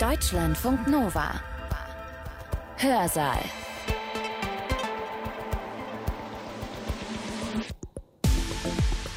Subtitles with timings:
[0.00, 1.40] Deutschlandfunk Nova.
[2.76, 3.38] Hörsaal.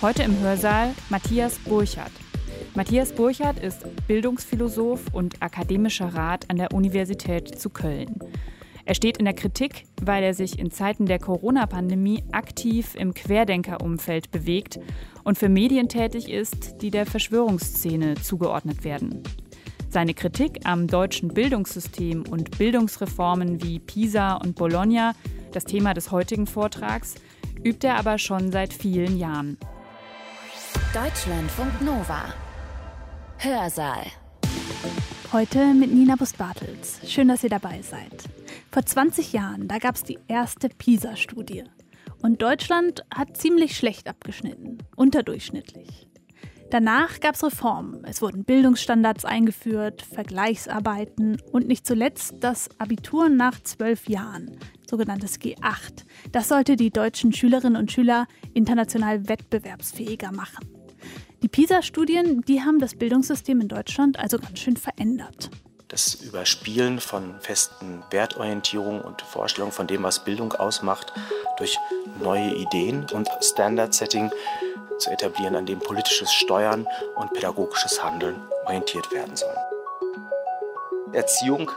[0.02, 2.14] Heute im Hörsaal Matthias Burchardt.
[2.76, 8.18] Matthias Burchardt ist Bildungsphilosoph und akademischer Rat an der Universität zu Köln.
[8.86, 14.32] Er steht in der Kritik, weil er sich in Zeiten der Corona-Pandemie aktiv im Querdenkerumfeld
[14.32, 14.80] bewegt
[15.26, 19.24] und für Medien tätig ist, die der Verschwörungsszene zugeordnet werden.
[19.92, 25.16] Seine Kritik am deutschen Bildungssystem und Bildungsreformen wie PISA und Bologna,
[25.52, 27.16] das Thema des heutigen Vortrags,
[27.64, 29.58] übt er aber schon seit vielen Jahren.
[30.94, 32.34] Deutschlandfunk Nova.
[33.40, 34.06] Hörsaal.
[35.34, 37.00] Heute mit Nina Bus-Bartels.
[37.08, 38.26] Schön, dass ihr dabei seid.
[38.72, 41.64] Vor 20 Jahren, da gab es die erste PISA-Studie.
[42.22, 46.09] Und Deutschland hat ziemlich schlecht abgeschnitten, unterdurchschnittlich.
[46.72, 48.04] Danach gab es Reformen.
[48.06, 56.06] Es wurden Bildungsstandards eingeführt, Vergleichsarbeiten und nicht zuletzt das Abitur nach zwölf Jahren, sogenanntes G8.
[56.32, 60.68] Das sollte die deutschen Schülerinnen und Schüler international wettbewerbsfähiger machen.
[61.42, 65.50] Die PISA-Studien, die haben das Bildungssystem in Deutschland also ganz schön verändert.
[65.88, 71.14] Das Überspielen von festen Wertorientierungen und Vorstellungen von dem, was Bildung ausmacht,
[71.58, 71.80] durch
[72.22, 74.30] neue Ideen und Standard-Setting
[75.00, 79.58] zu etablieren, an dem politisches Steuern und pädagogisches Handeln orientiert werden sollen.
[81.14, 81.72] Erziehung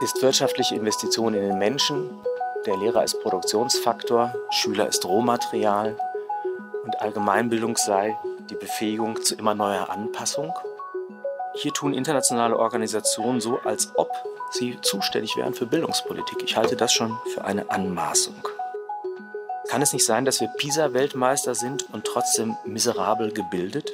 [0.00, 2.10] ist wirtschaftliche Investition in den Menschen,
[2.66, 5.96] der Lehrer ist Produktionsfaktor, Schüler ist Rohmaterial
[6.84, 8.16] und Allgemeinbildung sei
[8.50, 10.52] die Befähigung zu immer neuer Anpassung.
[11.54, 14.10] Hier tun internationale Organisationen so, als ob
[14.52, 16.42] sie zuständig wären für Bildungspolitik.
[16.44, 18.36] Ich halte das schon für eine Anmaßung.
[19.68, 23.92] Kann es nicht sein, dass wir PISA-Weltmeister sind und trotzdem miserabel gebildet?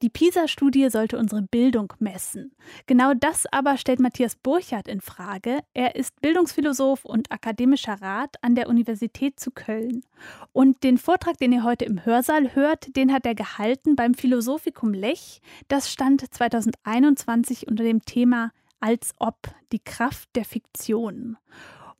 [0.00, 2.52] Die PISA-Studie sollte unsere Bildung messen.
[2.86, 5.58] Genau das aber stellt Matthias Burchardt in Frage.
[5.74, 10.02] Er ist Bildungsphilosoph und akademischer Rat an der Universität zu Köln.
[10.52, 14.94] Und den Vortrag, den ihr heute im Hörsaal hört, den hat er gehalten beim Philosophikum
[14.94, 15.40] Lech.
[15.66, 19.36] Das stand 2021 unter dem Thema Als ob
[19.72, 21.38] die Kraft der Fiktion.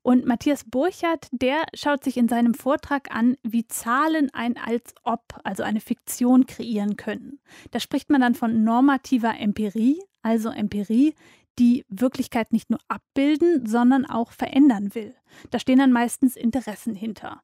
[0.08, 5.38] Und Matthias Burchardt, der schaut sich in seinem Vortrag an, wie Zahlen ein als ob,
[5.44, 7.41] also eine Fiktion kreieren können.
[7.72, 11.14] Da spricht man dann von normativer Empirie, also Empirie,
[11.58, 15.14] die Wirklichkeit nicht nur abbilden, sondern auch verändern will.
[15.50, 17.42] Da stehen dann meistens Interessen hinter.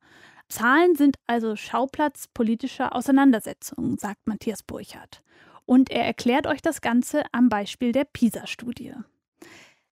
[0.48, 5.22] Zahlen sind also Schauplatz politischer Auseinandersetzungen, sagt Matthias Burchardt.
[5.66, 8.94] Und er erklärt euch das Ganze am Beispiel der PISA-Studie.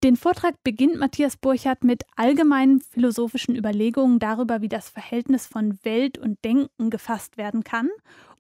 [0.03, 6.19] Den Vortrag beginnt Matthias Burchardt mit allgemeinen philosophischen Überlegungen darüber, wie das Verhältnis von Welt
[6.19, 7.89] und Denken gefasst werden kann.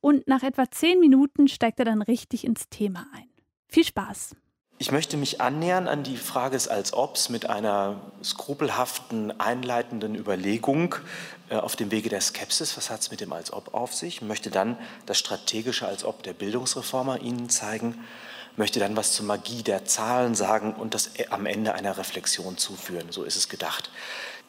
[0.00, 3.28] Und nach etwa zehn Minuten steigt er dann richtig ins Thema ein.
[3.68, 4.34] Viel Spaß!
[4.78, 10.96] Ich möchte mich annähern an die Frage des als obs mit einer skrupelhaften, einleitenden Überlegung
[11.48, 12.76] äh, auf dem Wege der Skepsis.
[12.76, 14.16] Was hat es mit dem als ob auf sich?
[14.16, 18.02] Ich möchte dann das strategische als ob der Bildungsreformer Ihnen zeigen
[18.56, 23.10] möchte dann was zur Magie der Zahlen sagen und das am Ende einer Reflexion zuführen.
[23.10, 23.90] So ist es gedacht.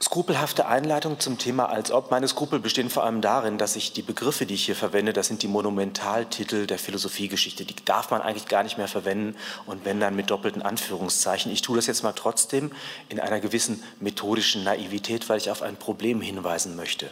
[0.02, 2.12] Skrupelhafte Einleitung zum Thema als ob.
[2.12, 5.28] Meine Skrupel bestehen vor allem darin, dass ich die Begriffe, die ich hier verwende, das
[5.28, 7.64] sind die Monumentaltitel der Philosophiegeschichte.
[7.64, 11.54] Die darf man eigentlich gar nicht mehr verwenden und wenn dann mit doppelten Anführungszeichen.
[11.54, 12.72] Ich tue das jetzt mal trotzdem
[13.08, 17.10] in einer gewissen methodischen Naivität, weil ich auf ein Problem hinweisen möchte.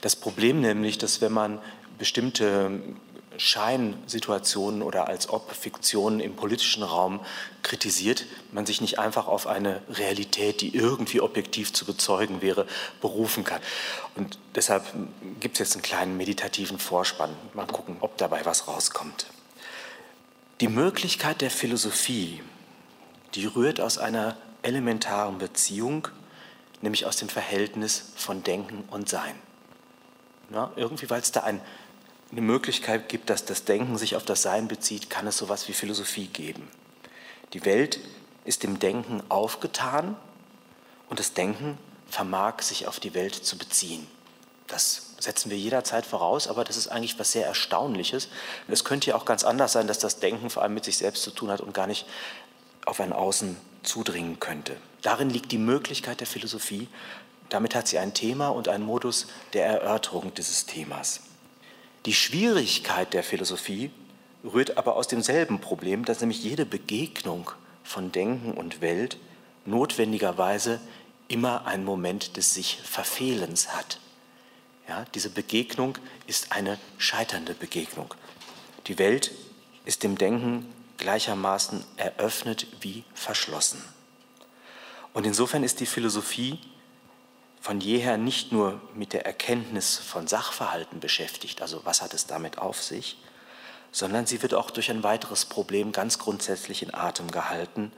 [0.00, 1.58] Das Problem nämlich, dass wenn man
[1.98, 2.80] bestimmte
[3.40, 7.20] Scheinsituationen oder als ob Fiktionen im politischen Raum
[7.62, 12.66] kritisiert, man sich nicht einfach auf eine Realität, die irgendwie objektiv zu bezeugen wäre,
[13.00, 13.62] berufen kann.
[14.14, 14.84] Und deshalb
[15.40, 17.34] gibt es jetzt einen kleinen meditativen Vorspann.
[17.54, 19.26] Mal gucken, ob dabei was rauskommt.
[20.60, 22.42] Die Möglichkeit der Philosophie,
[23.34, 26.08] die rührt aus einer elementaren Beziehung,
[26.82, 29.34] nämlich aus dem Verhältnis von Denken und Sein.
[30.52, 31.62] Ja, irgendwie, weil es da ein
[32.32, 35.72] eine Möglichkeit gibt, dass das Denken sich auf das Sein bezieht, kann es sowas wie
[35.72, 36.68] Philosophie geben.
[37.52, 38.00] Die Welt
[38.44, 40.16] ist dem Denken aufgetan
[41.08, 41.76] und das Denken
[42.08, 44.06] vermag sich auf die Welt zu beziehen.
[44.68, 48.28] Das setzen wir jederzeit voraus, aber das ist eigentlich was sehr Erstaunliches.
[48.68, 51.24] Es könnte ja auch ganz anders sein, dass das Denken vor allem mit sich selbst
[51.24, 52.06] zu tun hat und gar nicht
[52.86, 54.76] auf ein Außen zudringen könnte.
[55.02, 56.88] Darin liegt die Möglichkeit der Philosophie.
[57.48, 61.20] Damit hat sie ein Thema und einen Modus der Erörterung dieses Themas.
[62.06, 63.90] Die Schwierigkeit der Philosophie
[64.42, 67.50] rührt aber aus demselben Problem, dass nämlich jede Begegnung
[67.84, 69.18] von Denken und Welt
[69.66, 70.80] notwendigerweise
[71.28, 74.00] immer einen Moment des sich Verfehlens hat.
[74.88, 78.14] Ja, diese Begegnung ist eine scheiternde Begegnung.
[78.86, 79.30] Die Welt
[79.84, 83.82] ist dem Denken gleichermaßen eröffnet wie verschlossen.
[85.12, 86.58] Und insofern ist die Philosophie
[87.60, 92.58] von jeher nicht nur mit der Erkenntnis von Sachverhalten beschäftigt, also was hat es damit
[92.58, 93.18] auf sich,
[93.92, 97.92] sondern sie wird auch durch ein weiteres Problem ganz grundsätzlich in Atem gehalten,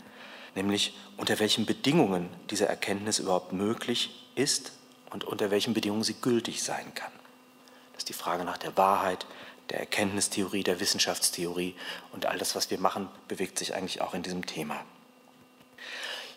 [0.55, 4.73] nämlich unter welchen Bedingungen diese Erkenntnis überhaupt möglich ist
[5.11, 7.13] und unter welchen Bedingungen sie gültig sein kann.
[7.93, 9.27] Das ist die Frage nach der Wahrheit,
[9.71, 11.77] der Erkenntnistheorie, der Wissenschaftstheorie
[12.11, 14.83] und all das, was wir machen, bewegt sich eigentlich auch in diesem Thema.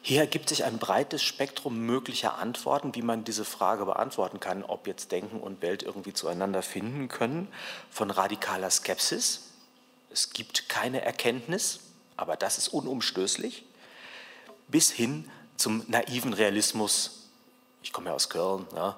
[0.07, 4.85] Hier ergibt sich ein breites Spektrum möglicher Antworten, wie man diese Frage beantworten kann, ob
[4.85, 7.47] jetzt Denken und Welt irgendwie zueinander finden können,
[7.89, 9.49] von radikaler Skepsis.
[10.11, 11.79] Es gibt keine Erkenntnis,
[12.17, 13.65] aber das ist unumstößlich,
[14.67, 17.29] bis hin zum naiven Realismus.
[17.81, 18.95] Ich komme ja aus Köln, ne?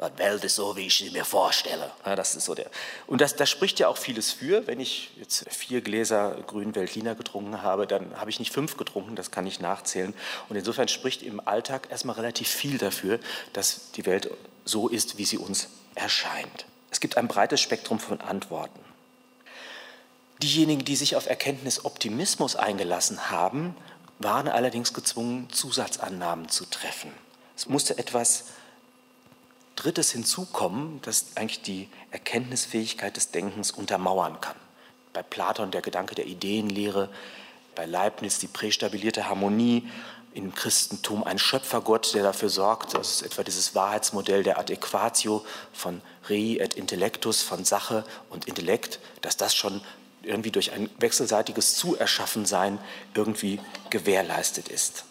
[0.00, 1.90] Die Welt ist so, wie ich sie mir vorstelle.
[2.06, 2.70] Ja, das ist so der.
[3.06, 4.66] Und das, das spricht ja auch vieles für.
[4.66, 9.14] Wenn ich jetzt vier Gläser grünen Veltliner getrunken habe, dann habe ich nicht fünf getrunken,
[9.14, 10.14] das kann ich nachzählen.
[10.48, 13.20] Und insofern spricht im Alltag erstmal relativ viel dafür,
[13.52, 14.30] dass die Welt
[14.64, 16.64] so ist, wie sie uns erscheint.
[16.90, 18.80] Es gibt ein breites Spektrum von Antworten.
[20.42, 23.76] Diejenigen, die sich auf Erkenntnisoptimismus eingelassen haben,
[24.18, 27.12] waren allerdings gezwungen, Zusatzannahmen zu treffen.
[27.54, 28.44] Es musste etwas
[29.82, 34.56] Drittes hinzukommen, das eigentlich die Erkenntnisfähigkeit des Denkens untermauern kann.
[35.12, 37.08] Bei Platon der Gedanke der Ideenlehre,
[37.74, 39.88] bei Leibniz die prästabilierte Harmonie,
[40.34, 46.02] im Christentum ein Schöpfergott, der dafür sorgt, das ist etwa dieses Wahrheitsmodell der Adequatio von
[46.28, 49.80] Rei et Intellectus, von Sache und Intellekt, dass das schon
[50.22, 52.78] irgendwie durch ein wechselseitiges Zuerschaffensein
[53.14, 55.04] irgendwie gewährleistet ist.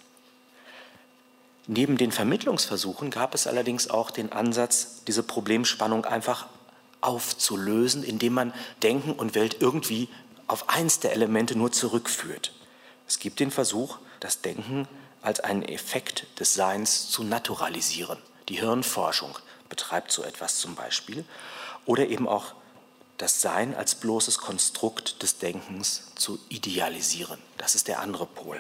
[1.71, 6.47] Neben den Vermittlungsversuchen gab es allerdings auch den Ansatz, diese Problemspannung einfach
[6.99, 10.09] aufzulösen, indem man Denken und Welt irgendwie
[10.47, 12.53] auf eins der Elemente nur zurückführt.
[13.07, 14.87] Es gibt den Versuch, das Denken
[15.21, 18.17] als einen Effekt des Seins zu naturalisieren.
[18.47, 19.37] Die Hirnforschung
[19.69, 21.23] betreibt so etwas zum Beispiel.
[21.85, 22.55] Oder eben auch
[23.19, 27.37] das Sein als bloßes Konstrukt des Denkens zu idealisieren.
[27.59, 28.59] Das ist der andere Pol.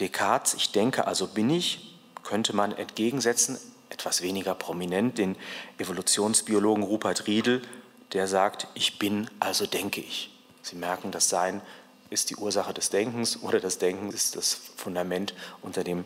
[0.00, 3.58] Descartes, ich denke, also bin ich, könnte man entgegensetzen,
[3.90, 5.36] etwas weniger prominent, den
[5.78, 7.62] Evolutionsbiologen Rupert Riedel,
[8.12, 10.30] der sagt, ich bin, also denke ich.
[10.62, 11.60] Sie merken, das Sein
[12.10, 16.04] ist die Ursache des Denkens oder das Denken ist das Fundament, unter dem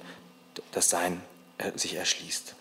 [0.72, 1.22] das Sein
[1.58, 2.54] äh, sich erschließt.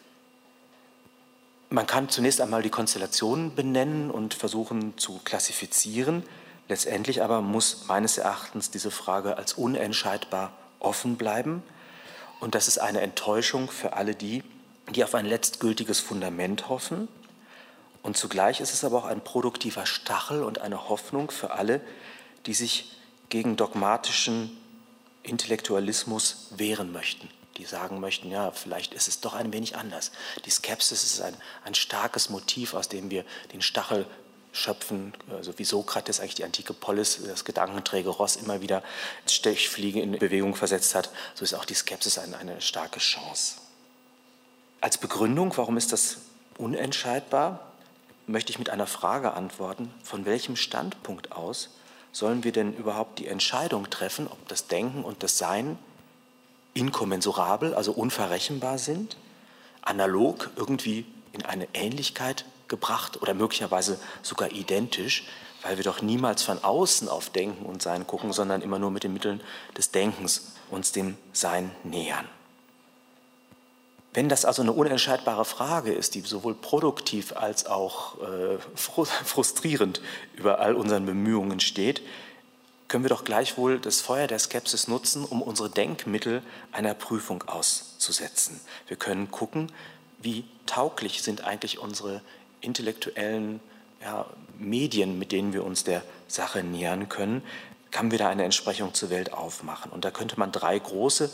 [1.70, 6.24] Man kann zunächst einmal die Konstellationen benennen und versuchen zu klassifizieren.
[6.70, 11.64] Letztendlich aber muss meines Erachtens diese Frage als unentscheidbar offen bleiben.
[12.40, 14.44] Und das ist eine Enttäuschung für alle die,
[14.90, 17.08] die auf ein letztgültiges Fundament hoffen.
[18.04, 21.82] Und zugleich ist es aber auch ein produktiver Stachel und eine Hoffnung für alle,
[22.46, 22.96] die sich
[23.30, 24.56] gegen dogmatischen
[25.24, 30.12] Intellektualismus wehren möchten, die sagen möchten, ja, vielleicht ist es doch ein wenig anders.
[30.46, 31.36] Die Skepsis ist ein,
[31.66, 34.06] ein starkes Motiv, aus dem wir den Stachel
[34.58, 38.84] schöpfen, also wie Sokrates eigentlich die antike Polis, das gedankenträge Ross immer wieder
[39.30, 43.58] Stechfliegen in Bewegung versetzt hat, so ist auch die Skepsis eine, eine starke Chance.
[44.82, 46.18] Als Begründung, warum ist das
[46.58, 47.72] unentscheidbar,
[48.26, 51.70] möchte ich mit einer Frage antworten, von welchem Standpunkt aus
[52.12, 55.78] sollen wir denn überhaupt die Entscheidung treffen, ob das Denken und das Sein
[56.74, 59.18] inkommensurabel, also unverrechenbar sind,
[59.82, 65.26] analog irgendwie in eine Ähnlichkeit gebracht oder möglicherweise sogar identisch,
[65.64, 69.04] weil wir doch niemals von außen auf Denken und Sein gucken, sondern immer nur mit
[69.04, 69.42] den Mitteln
[69.76, 72.28] des Denkens uns dem Sein nähern.
[74.14, 80.02] Wenn das also eine unentscheidbare Frage ist, die sowohl produktiv als auch äh, frustrierend
[80.36, 82.02] über all unseren Bemühungen steht,
[82.88, 88.60] können wir doch gleichwohl das Feuer der Skepsis nutzen, um unsere Denkmittel einer Prüfung auszusetzen.
[88.88, 89.72] Wir können gucken,
[90.20, 92.22] wie tauglich sind eigentlich unsere
[92.68, 93.60] intellektuellen
[94.02, 94.26] ja,
[94.60, 97.42] Medien, mit denen wir uns der Sache nähern können,
[97.90, 99.92] kann wir da eine Entsprechung zur Welt aufmachen.
[99.92, 101.32] Und da könnte man drei große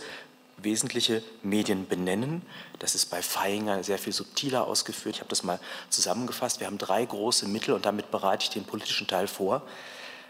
[0.57, 2.43] wesentliche Medien benennen.
[2.79, 5.15] Das ist bei Feinger sehr viel subtiler ausgeführt.
[5.15, 5.59] Ich habe das mal
[5.89, 6.59] zusammengefasst.
[6.59, 9.63] Wir haben drei große Mittel und damit bereite ich den politischen Teil vor.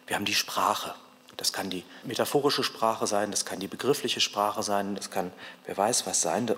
[0.08, 0.96] Wir haben die Sprache.
[1.38, 5.32] Das kann die metaphorische Sprache sein, das kann die begriffliche Sprache sein, das kann
[5.66, 6.50] wer weiß was sein.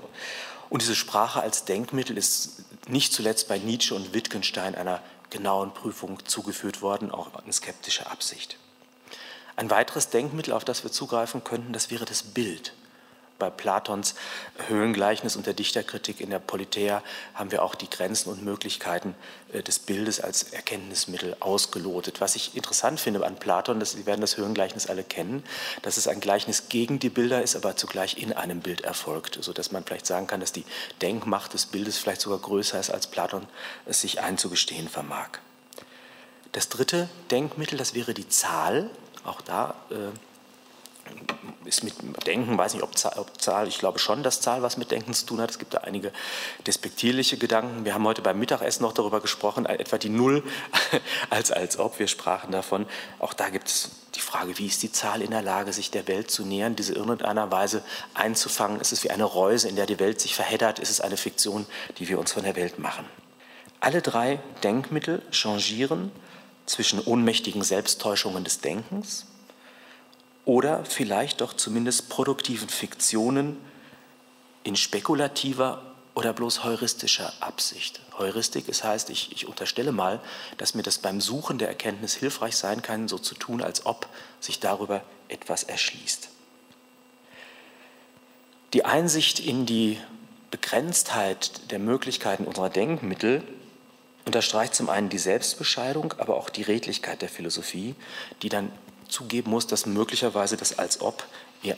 [0.70, 6.24] Und diese Sprache als Denkmittel ist nicht zuletzt bei Nietzsche und Wittgenstein einer genauen Prüfung
[6.26, 8.58] zugeführt worden, auch in skeptischer Absicht.
[9.56, 12.74] Ein weiteres Denkmittel, auf das wir zugreifen könnten, das wäre das Bild.
[13.38, 14.16] Bei Platons
[14.68, 19.16] Höhlengleichnis und der Dichterkritik in der Politeia haben wir auch die Grenzen und Möglichkeiten
[19.52, 22.22] äh, des Bildes als Erkenntnismittel ausgelotet.
[22.22, 25.44] Was ich interessant finde an Platon, dass Sie werden das Höhlengleichnis alle kennen,
[25.82, 29.72] dass es ein Gleichnis gegen die Bilder ist, aber zugleich in einem Bild erfolgt, sodass
[29.72, 30.66] man vielleicht sagen kann, dass die
[31.02, 33.48] Denkmacht des Bildes vielleicht sogar größer ist, als Platon
[33.86, 35.40] es sich einzugestehen vermag.
[36.54, 38.90] Das dritte Denkmittel, das wäre die Zahl.
[39.26, 39.96] Auch da äh,
[41.66, 41.96] ist mit
[42.28, 45.14] Denken, weiß nicht, ob Zahl, ob Zahl, ich glaube schon, dass Zahl was mit Denken
[45.14, 45.50] zu tun hat.
[45.50, 46.12] Es gibt da einige
[46.66, 47.86] despektierliche Gedanken.
[47.86, 50.44] Wir haben heute beim Mittagessen noch darüber gesprochen, etwa die Null
[51.30, 52.00] als als ob.
[52.00, 52.86] Wir sprachen davon.
[53.20, 56.08] Auch da gibt es die Frage, wie ist die Zahl in der Lage, sich der
[56.08, 57.84] Welt zu nähern, diese in irgendeiner Weise
[58.14, 58.80] einzufangen?
[58.80, 60.80] Ist es wie eine Reuse, in der die Welt sich verheddert?
[60.80, 61.66] Ist es eine Fiktion,
[61.98, 63.06] die wir uns von der Welt machen?
[63.80, 66.12] Alle drei Denkmittel changieren
[66.66, 69.26] zwischen ohnmächtigen Selbsttäuschungen des Denkens,
[70.46, 73.58] oder vielleicht doch zumindest produktiven Fiktionen
[74.64, 75.82] in spekulativer
[76.14, 78.00] oder bloß heuristischer Absicht.
[78.18, 80.22] Heuristik, das heißt, ich, ich, unterstelle mal,
[80.58, 84.08] dass mir das beim Suchen der Erkenntnis hilfreich sein kann, so zu tun, als ob
[84.40, 86.30] sich darüber etwas erschließt.
[88.74, 90.00] Die Einsicht in die
[90.52, 93.44] Begrenztheit der Möglichkeiten unserer Denkmittel
[94.26, 97.96] unterstreicht zum einen die Selbstbescheidung, aber auch die Redlichkeit der Philosophie,
[98.42, 98.72] die dann
[99.08, 101.26] zugeben muss, dass möglicherweise das als ob
[101.62, 101.78] ihr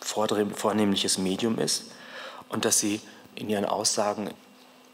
[0.00, 1.84] vornehmliches Medium ist
[2.48, 3.00] und dass sie
[3.34, 4.30] in ihren Aussagen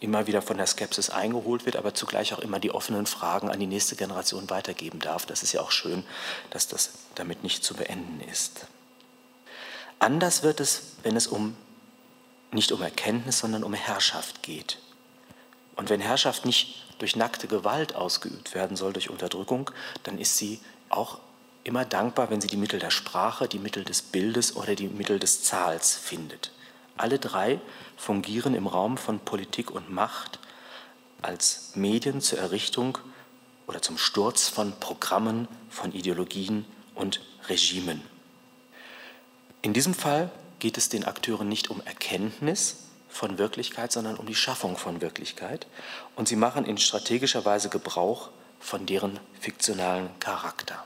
[0.00, 3.58] immer wieder von der Skepsis eingeholt wird, aber zugleich auch immer die offenen Fragen an
[3.58, 5.26] die nächste Generation weitergeben darf.
[5.26, 6.04] Das ist ja auch schön,
[6.50, 8.66] dass das damit nicht zu beenden ist.
[9.98, 11.56] Anders wird es, wenn es um
[12.52, 14.78] nicht um Erkenntnis, sondern um Herrschaft geht.
[15.74, 19.70] Und wenn Herrschaft nicht durch nackte Gewalt ausgeübt werden soll, durch Unterdrückung,
[20.04, 21.18] dann ist sie auch
[21.66, 25.18] immer dankbar, wenn sie die Mittel der Sprache, die Mittel des Bildes oder die Mittel
[25.18, 26.52] des Zahls findet.
[26.96, 27.60] Alle drei
[27.96, 30.38] fungieren im Raum von Politik und Macht
[31.22, 32.98] als Medien zur Errichtung
[33.66, 38.00] oder zum Sturz von Programmen, von Ideologien und Regimen.
[39.62, 40.30] In diesem Fall
[40.60, 42.76] geht es den Akteuren nicht um Erkenntnis
[43.08, 45.66] von Wirklichkeit, sondern um die Schaffung von Wirklichkeit.
[46.14, 48.30] Und sie machen in strategischer Weise Gebrauch
[48.60, 50.84] von deren fiktionalen Charakter.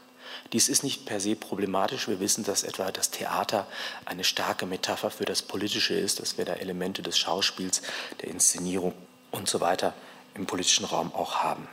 [0.53, 2.09] Dies ist nicht per se problematisch.
[2.09, 3.67] Wir wissen, dass etwa das Theater
[4.05, 7.83] eine starke Metapher für das Politische ist, dass wir da Elemente des Schauspiels,
[8.21, 8.95] der Inszenierung
[9.31, 9.95] und so weiter
[10.35, 11.69] im politischen Raum auch haben.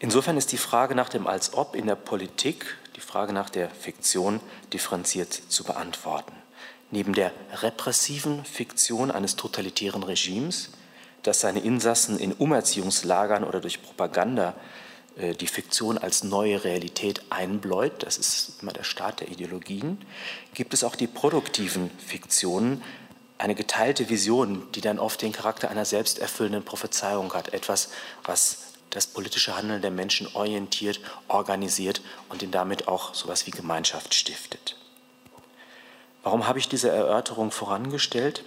[0.00, 3.70] Insofern ist die Frage nach dem Als ob in der Politik, die Frage nach der
[3.70, 4.40] Fiktion
[4.72, 6.32] differenziert zu beantworten.
[6.90, 10.70] Neben der repressiven Fiktion eines totalitären Regimes,
[11.22, 14.54] das seine Insassen in Umerziehungslagern oder durch Propaganda
[15.18, 19.98] die Fiktion als neue Realität einbläut, das ist immer der Start der Ideologien,
[20.54, 22.82] gibt es auch die produktiven Fiktionen,
[23.38, 27.90] eine geteilte Vision, die dann oft den Charakter einer selbsterfüllenden Prophezeiung hat, etwas,
[28.24, 33.50] was das politische Handeln der Menschen orientiert, organisiert und ihn damit auch so etwas wie
[33.50, 34.76] Gemeinschaft stiftet.
[36.22, 38.44] Warum habe ich diese Erörterung vorangestellt?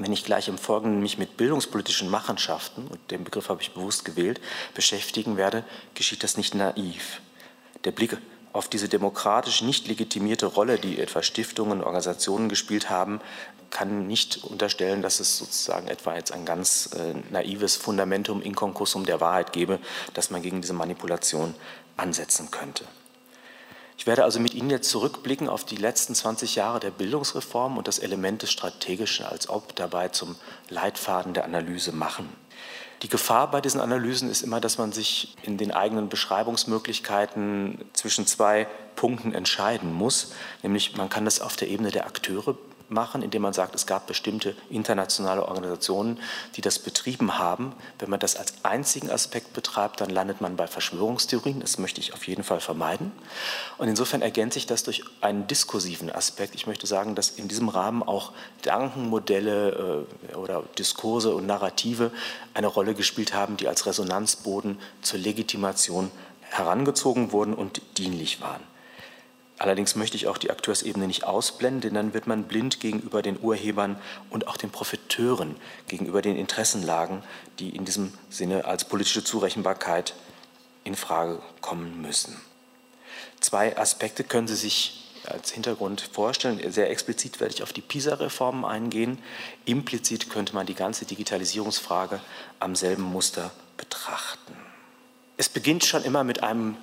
[0.00, 4.06] Wenn ich gleich im Folgenden mich mit bildungspolitischen Machenschaften, und den Begriff habe ich bewusst
[4.06, 4.40] gewählt,
[4.74, 5.62] beschäftigen werde,
[5.94, 7.20] geschieht das nicht naiv.
[7.84, 8.16] Der Blick
[8.54, 13.20] auf diese demokratisch nicht legitimierte Rolle, die etwa Stiftungen, Organisationen gespielt haben,
[13.68, 19.20] kann nicht unterstellen, dass es sozusagen etwa jetzt ein ganz äh, naives Fundamentum inconcussum der
[19.20, 19.78] Wahrheit gäbe,
[20.14, 21.54] dass man gegen diese Manipulation
[21.98, 22.86] ansetzen könnte.
[24.00, 27.86] Ich werde also mit Ihnen jetzt zurückblicken auf die letzten 20 Jahre der Bildungsreform und
[27.86, 30.36] das Element des Strategischen als ob dabei zum
[30.70, 32.26] Leitfaden der Analyse machen.
[33.02, 38.26] Die Gefahr bei diesen Analysen ist immer, dass man sich in den eigenen Beschreibungsmöglichkeiten zwischen
[38.26, 40.32] zwei Punkten entscheiden muss.
[40.62, 42.56] Nämlich man kann das auf der Ebene der Akteure
[42.90, 46.18] machen, indem man sagt, es gab bestimmte internationale Organisationen,
[46.56, 47.72] die das betrieben haben.
[47.98, 51.60] Wenn man das als einzigen Aspekt betreibt, dann landet man bei Verschwörungstheorien.
[51.60, 53.12] Das möchte ich auf jeden Fall vermeiden.
[53.78, 56.54] Und insofern ergänze ich das durch einen diskursiven Aspekt.
[56.54, 58.32] Ich möchte sagen, dass in diesem Rahmen auch
[58.62, 62.10] Gedankenmodelle äh, oder Diskurse und Narrative
[62.54, 66.10] eine Rolle gespielt haben, die als Resonanzboden zur Legitimation
[66.42, 68.62] herangezogen wurden und dienlich waren.
[69.60, 73.38] Allerdings möchte ich auch die Akteursebene nicht ausblenden, denn dann wird man blind gegenüber den
[73.38, 74.00] Urhebern
[74.30, 75.54] und auch den Profiteuren,
[75.86, 77.22] gegenüber den Interessenlagen,
[77.58, 80.14] die in diesem Sinne als politische Zurechenbarkeit
[80.82, 82.40] in Frage kommen müssen.
[83.40, 86.58] Zwei Aspekte können Sie sich als Hintergrund vorstellen.
[86.72, 89.18] Sehr explizit werde ich auf die PISA-Reformen eingehen.
[89.66, 92.18] Implizit könnte man die ganze Digitalisierungsfrage
[92.60, 94.56] am selben Muster betrachten.
[95.36, 96.78] Es beginnt schon immer mit einem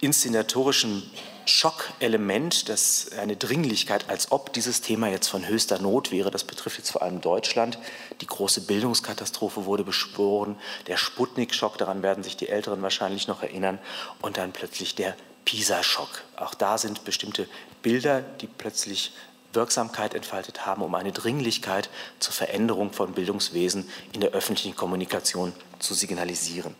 [0.00, 1.02] inszenatorischen
[1.48, 6.32] Schockelement, das eine Dringlichkeit, als ob dieses Thema jetzt von höchster Not wäre.
[6.32, 7.78] Das betrifft jetzt vor allem Deutschland.
[8.20, 13.78] Die große Bildungskatastrophe wurde beschworen, der Sputnik-Schock, daran werden sich die Älteren wahrscheinlich noch erinnern,
[14.22, 16.24] und dann plötzlich der PISA-Schock.
[16.36, 17.48] Auch da sind bestimmte
[17.80, 19.12] Bilder, die plötzlich
[19.52, 21.88] Wirksamkeit entfaltet haben, um eine Dringlichkeit
[22.18, 26.74] zur Veränderung von Bildungswesen in der öffentlichen Kommunikation zu signalisieren.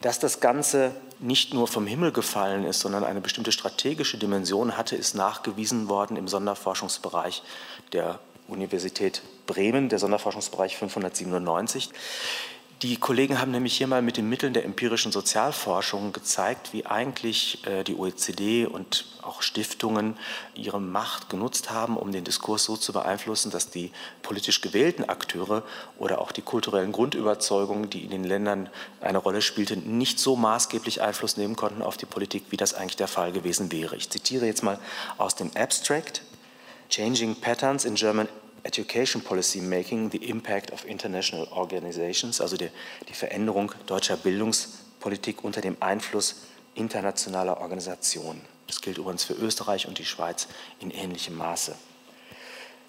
[0.00, 4.96] Dass das Ganze nicht nur vom Himmel gefallen ist, sondern eine bestimmte strategische Dimension hatte,
[4.96, 7.42] ist nachgewiesen worden im Sonderforschungsbereich
[7.92, 11.90] der Universität Bremen, der Sonderforschungsbereich 597.
[12.82, 17.66] Die Kollegen haben nämlich hier mal mit den Mitteln der empirischen Sozialforschung gezeigt, wie eigentlich
[17.66, 20.16] äh, die OECD und auch Stiftungen
[20.54, 25.62] ihre Macht genutzt haben, um den Diskurs so zu beeinflussen, dass die politisch gewählten Akteure
[25.98, 28.70] oder auch die kulturellen Grundüberzeugungen, die in den Ländern
[29.02, 32.96] eine Rolle spielten, nicht so maßgeblich Einfluss nehmen konnten auf die Politik, wie das eigentlich
[32.96, 33.94] der Fall gewesen wäre.
[33.96, 34.78] Ich zitiere jetzt mal
[35.18, 36.22] aus dem Abstract.
[36.88, 38.26] Changing Patterns in German
[38.62, 42.70] Education Policy Making, the Impact of International Organizations, also die,
[43.08, 46.42] die Veränderung deutscher Bildungspolitik unter dem Einfluss
[46.74, 48.42] internationaler Organisationen.
[48.66, 50.46] Das gilt übrigens für Österreich und die Schweiz
[50.78, 51.74] in ähnlichem Maße.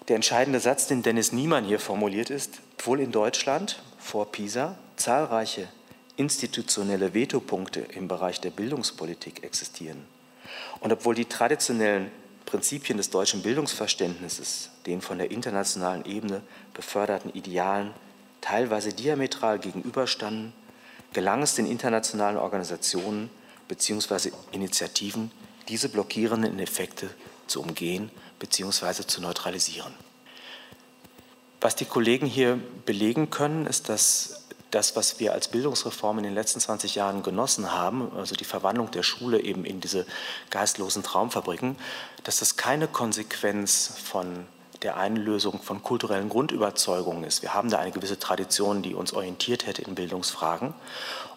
[0.08, 5.68] Der entscheidende Satz, den Dennis Niemann hier formuliert ist, obwohl in Deutschland vor PISA zahlreiche
[6.16, 10.04] institutionelle Vetopunkte im Bereich der Bildungspolitik existieren
[10.80, 12.10] und obwohl die traditionellen
[12.46, 16.42] Prinzipien des deutschen Bildungsverständnisses den von der internationalen Ebene
[16.74, 17.92] beförderten Idealen
[18.40, 20.52] teilweise diametral gegenüberstanden,
[21.12, 23.30] gelang es den internationalen Organisationen
[23.68, 24.32] bzw.
[24.50, 25.30] Initiativen,
[25.68, 27.08] diese blockierenden Effekte
[27.46, 29.06] zu umgehen bzw.
[29.06, 29.94] zu neutralisieren.
[31.60, 34.41] Was die Kollegen hier belegen können, ist, dass
[34.72, 38.90] das, was wir als Bildungsreform in den letzten 20 Jahren genossen haben, also die Verwandlung
[38.90, 40.06] der Schule eben in diese
[40.50, 41.76] geistlosen Traumfabriken,
[42.24, 44.46] dass das keine Konsequenz von
[44.82, 47.42] der Einlösung von kulturellen Grundüberzeugungen ist.
[47.42, 50.74] Wir haben da eine gewisse Tradition, die uns orientiert hätte in Bildungsfragen.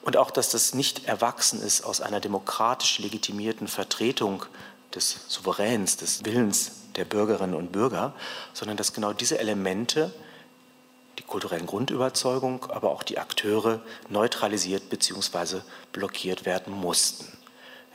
[0.02, 4.46] Und auch, dass das nicht erwachsen ist aus einer demokratisch legitimierten Vertretung
[4.96, 8.14] des Souveräns, des Willens der Bürgerinnen und Bürger,
[8.54, 10.12] sondern dass genau diese Elemente
[11.28, 15.62] kulturellen Grundüberzeugungen, aber auch die Akteure neutralisiert bzw.
[15.92, 17.26] blockiert werden mussten.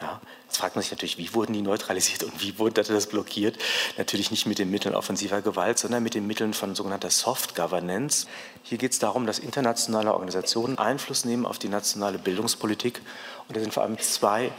[0.01, 3.59] Ja, jetzt fragt man sich natürlich, wie wurden die neutralisiert und wie wurde das blockiert?
[3.99, 8.27] Natürlich nicht mit den Mitteln offensiver Gewalt, sondern mit den Mitteln von sogenannter Soft Governance.
[8.63, 13.03] Hier geht es darum, dass internationale Organisationen Einfluss nehmen auf die nationale Bildungspolitik.
[13.47, 14.53] Und da sind vor allem zwei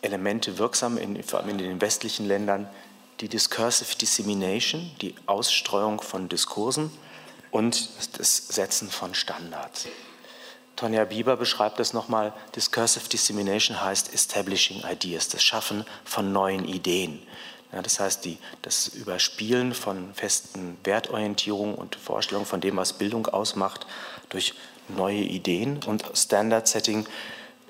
[0.00, 2.66] Elemente wirksam, in, vor allem in den westlichen Ländern.
[3.20, 6.90] Die Discursive Dissemination, die Ausstreuung von Diskursen
[7.50, 9.86] und das Setzen von Standards.
[10.76, 12.32] Tonja Bieber beschreibt das nochmal.
[12.56, 17.20] Discursive Dissemination heißt Establishing Ideas, das Schaffen von neuen Ideen.
[17.72, 23.26] Ja, das heißt, die, das Überspielen von festen Wertorientierungen und Vorstellungen von dem, was Bildung
[23.26, 23.86] ausmacht,
[24.30, 24.54] durch
[24.88, 27.06] neue Ideen und Standard Setting.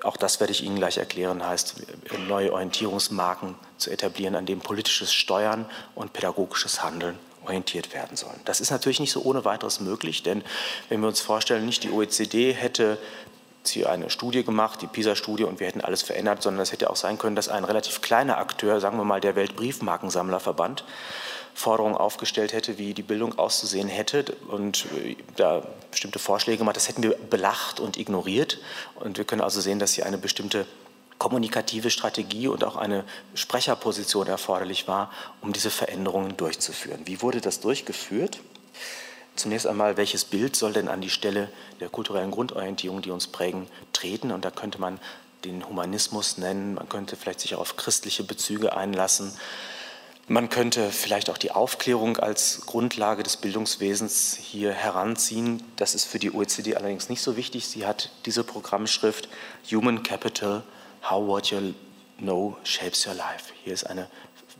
[0.03, 1.75] Auch das werde ich Ihnen gleich erklären, heißt,
[2.27, 8.39] neue Orientierungsmarken zu etablieren, an dem politisches Steuern und pädagogisches Handeln orientiert werden sollen.
[8.45, 10.43] Das ist natürlich nicht so ohne weiteres möglich, denn
[10.89, 12.97] wenn wir uns vorstellen, nicht die OECD hätte
[13.65, 16.95] hier eine Studie gemacht, die PISA-Studie, und wir hätten alles verändert, sondern es hätte auch
[16.95, 20.83] sein können, dass ein relativ kleiner Akteur, sagen wir mal der Weltbriefmarkensammlerverband,
[21.53, 26.77] Forderungen aufgestellt hätte, wie die Bildung auszusehen hätte und äh, da bestimmte Vorschläge gemacht.
[26.77, 28.59] Das hätten wir belacht und ignoriert.
[28.95, 30.65] Und wir können also sehen, dass hier eine bestimmte
[31.21, 33.03] kommunikative Strategie und auch eine
[33.35, 37.01] Sprecherposition erforderlich war, um diese Veränderungen durchzuführen.
[37.05, 38.39] Wie wurde das durchgeführt?
[39.35, 43.67] Zunächst einmal, welches Bild soll denn an die Stelle der kulturellen Grundorientierung, die uns prägen,
[43.93, 44.31] treten?
[44.31, 44.99] Und da könnte man
[45.45, 49.31] den Humanismus nennen, man könnte vielleicht sich auf christliche Bezüge einlassen.
[50.27, 55.61] Man könnte vielleicht auch die Aufklärung als Grundlage des Bildungswesens hier heranziehen.
[55.75, 57.67] Das ist für die OECD allerdings nicht so wichtig.
[57.67, 59.29] Sie hat diese Programmschrift
[59.69, 60.63] Human Capital
[61.09, 61.73] How what you
[62.19, 63.53] know shapes your life.
[63.63, 64.07] Hier ist eine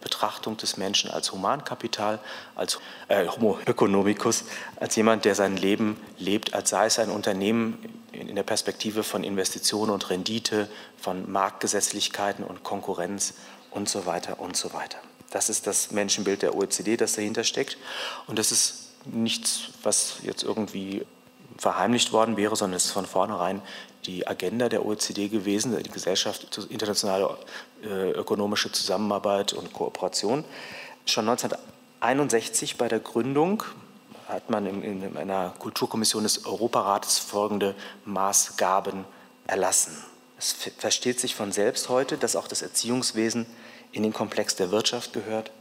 [0.01, 2.19] Betrachtung des Menschen als Humankapital,
[2.56, 4.43] als äh, Homo economicus,
[4.77, 7.77] als jemand, der sein Leben lebt, als sei es ein Unternehmen
[8.12, 13.36] in der Perspektive von Investitionen und Rendite, von Marktgesetzlichkeiten und Konkurrenz
[13.69, 14.97] und so weiter und so weiter.
[15.30, 17.77] Das ist das Menschenbild der OECD, das dahinter steckt.
[18.27, 21.06] Und das ist nichts, was jetzt irgendwie
[21.58, 23.62] verheimlicht worden wäre, sondern es ist von vornherein
[24.05, 27.37] die Agenda der OECD gewesen, die Gesellschaft internationale
[27.83, 30.43] äh, ökonomische Zusammenarbeit und Kooperation.
[31.05, 33.63] Schon 1961 bei der Gründung
[34.27, 39.05] hat man in, in einer Kulturkommission des Europarates folgende Maßgaben
[39.47, 39.97] erlassen.
[40.37, 43.45] Es versteht sich von selbst heute, dass auch das Erziehungswesen
[43.91, 45.51] in den Komplex der Wirtschaft gehört,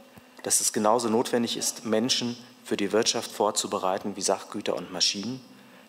[0.43, 5.41] dass es genauso notwendig ist, Menschen für die Wirtschaft vorzubereiten wie Sachgüter und Maschinen.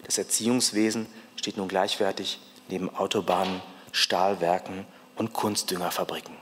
[0.05, 3.61] Das Erziehungswesen steht nun gleichwertig neben Autobahnen,
[3.93, 4.87] Stahlwerken
[5.17, 6.35] und Kunstdüngerfabriken.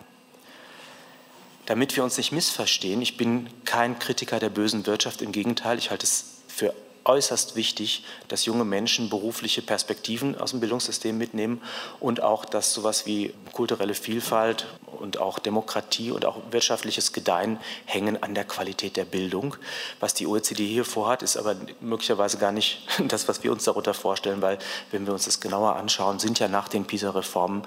[1.66, 5.90] Damit wir uns nicht missverstehen, ich bin kein Kritiker der bösen Wirtschaft, im Gegenteil, ich
[5.90, 11.60] halte es für äußerst wichtig, dass junge Menschen berufliche Perspektiven aus dem Bildungssystem mitnehmen
[11.98, 14.66] und auch, dass sowas wie kulturelle Vielfalt
[15.00, 19.56] und auch Demokratie und auch wirtschaftliches Gedeihen hängen an der Qualität der Bildung.
[19.98, 23.94] Was die OECD hier vorhat, ist aber möglicherweise gar nicht das, was wir uns darunter
[23.94, 24.58] vorstellen, weil
[24.90, 27.62] wenn wir uns das genauer anschauen, sind ja nach den PISA-Reformen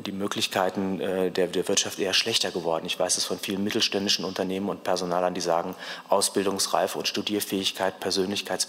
[0.00, 2.86] die Möglichkeiten äh, der, Wirtschaft eher schlechter geworden.
[2.86, 5.76] Ich weiß es von vielen mittelständischen Unternehmen und Personalern, die sagen,
[6.08, 8.00] Ausbildungsreife und Studierfähigkeit,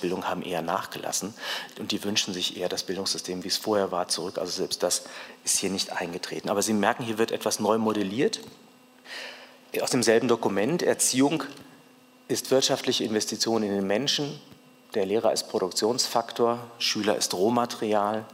[0.04, 1.34] Persönlichkeitsbildung haben eher nachgelassen
[1.80, 4.38] und die wünschen sich eher das Bildungssystem, wie es vorher war, zurück.
[4.38, 5.04] Also selbst das
[5.44, 6.50] ist hier nicht eingetreten.
[6.50, 8.40] Aber Sie merken, hier wird etwas neu modelliert.
[9.82, 11.44] Aus demselben Dokument, Erziehung
[12.28, 14.40] ist wirtschaftliche Investition in den Menschen,
[14.94, 18.26] der Lehrer ist Produktionsfaktor, Schüler ist Rohmaterial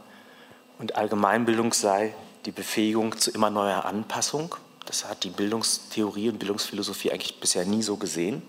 [0.78, 4.54] und Allgemeinbildung sei die Befähigung zu immer neuer Anpassung.
[4.84, 8.42] Das hat die Bildungstheorie und Bildungsphilosophie eigentlich bisher nie so gesehen.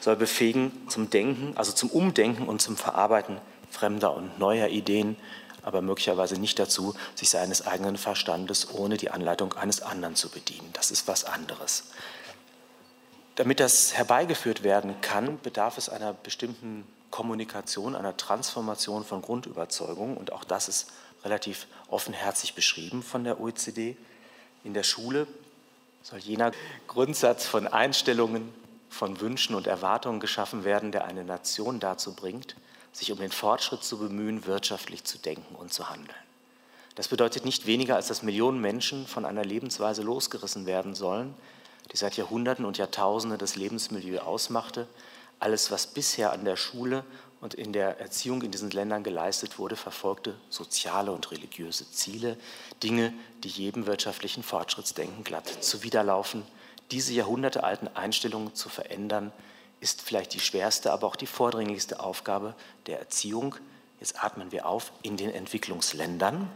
[0.00, 3.38] Soll befähigen zum Denken, also zum Umdenken und zum Verarbeiten
[3.70, 5.16] fremder und neuer Ideen,
[5.62, 10.70] aber möglicherweise nicht dazu, sich seines eigenen Verstandes ohne die Anleitung eines anderen zu bedienen.
[10.72, 11.84] Das ist was anderes.
[13.34, 20.16] Damit das herbeigeführt werden kann, bedarf es einer bestimmten Kommunikation, einer Transformation von Grundüberzeugungen.
[20.16, 20.90] Und auch das ist
[21.24, 23.96] relativ offenherzig beschrieben von der OECD.
[24.64, 25.26] In der Schule
[26.02, 26.52] soll jener
[26.86, 28.52] Grundsatz von Einstellungen,
[28.88, 32.56] von Wünschen und Erwartungen geschaffen werden, der eine Nation dazu bringt,
[32.92, 36.16] sich um den Fortschritt zu bemühen, wirtschaftlich zu denken und zu handeln.
[36.94, 41.32] Das bedeutet nicht weniger, als dass Millionen Menschen von einer Lebensweise losgerissen werden sollen,
[41.92, 44.88] die seit Jahrhunderten und Jahrtausenden das Lebensmilieu ausmachte.
[45.38, 47.04] Alles, was bisher an der Schule
[47.40, 52.36] und in der Erziehung in diesen Ländern geleistet wurde, verfolgte soziale und religiöse Ziele,
[52.82, 56.42] Dinge, die jedem wirtschaftlichen Fortschrittsdenken glatt zuwiderlaufen.
[56.90, 59.32] Diese jahrhundertealten Einstellungen zu verändern,
[59.80, 62.54] ist vielleicht die schwerste, aber auch die vordringlichste Aufgabe
[62.86, 63.54] der Erziehung.
[64.00, 66.50] Jetzt atmen wir auf in den Entwicklungsländern.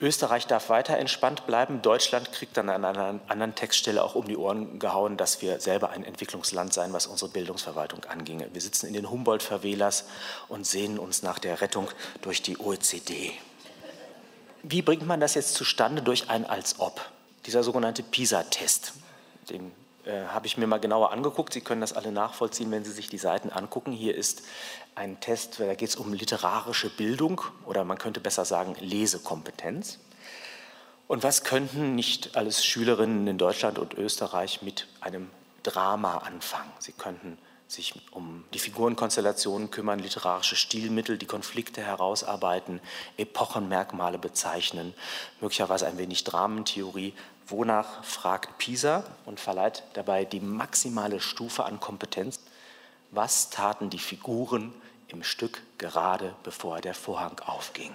[0.00, 1.82] Österreich darf weiter entspannt bleiben.
[1.82, 5.90] Deutschland kriegt dann an einer anderen Textstelle auch um die Ohren gehauen, dass wir selber
[5.90, 8.48] ein Entwicklungsland sein, was unsere Bildungsverwaltung anginge.
[8.52, 10.06] Wir sitzen in den Humboldt-Favelas
[10.48, 11.88] und sehnen uns nach der Rettung
[12.22, 13.32] durch die OECD.
[14.62, 17.00] Wie bringt man das jetzt zustande durch ein Als-Ob?
[17.46, 18.92] Dieser sogenannte PISA-Test,
[19.48, 19.72] den
[20.04, 21.52] äh, habe ich mir mal genauer angeguckt.
[21.52, 23.92] Sie können das alle nachvollziehen, wenn Sie sich die Seiten angucken.
[23.92, 24.42] Hier ist
[24.94, 29.98] ein Test, da geht es um literarische Bildung oder man könnte besser sagen Lesekompetenz.
[31.06, 35.30] Und was könnten nicht alles Schülerinnen in Deutschland und Österreich mit einem
[35.62, 36.70] Drama anfangen?
[36.78, 37.36] Sie könnten
[37.70, 42.80] sich um die Figurenkonstellationen kümmern, literarische Stilmittel, die Konflikte herausarbeiten,
[43.16, 44.94] Epochenmerkmale bezeichnen,
[45.40, 47.14] möglicherweise ein wenig Dramentheorie,
[47.50, 52.38] Wonach fragt Pisa und verleiht dabei die maximale Stufe an Kompetenz?
[53.10, 54.72] Was taten die Figuren
[55.08, 57.92] im Stück gerade bevor der Vorhang aufging?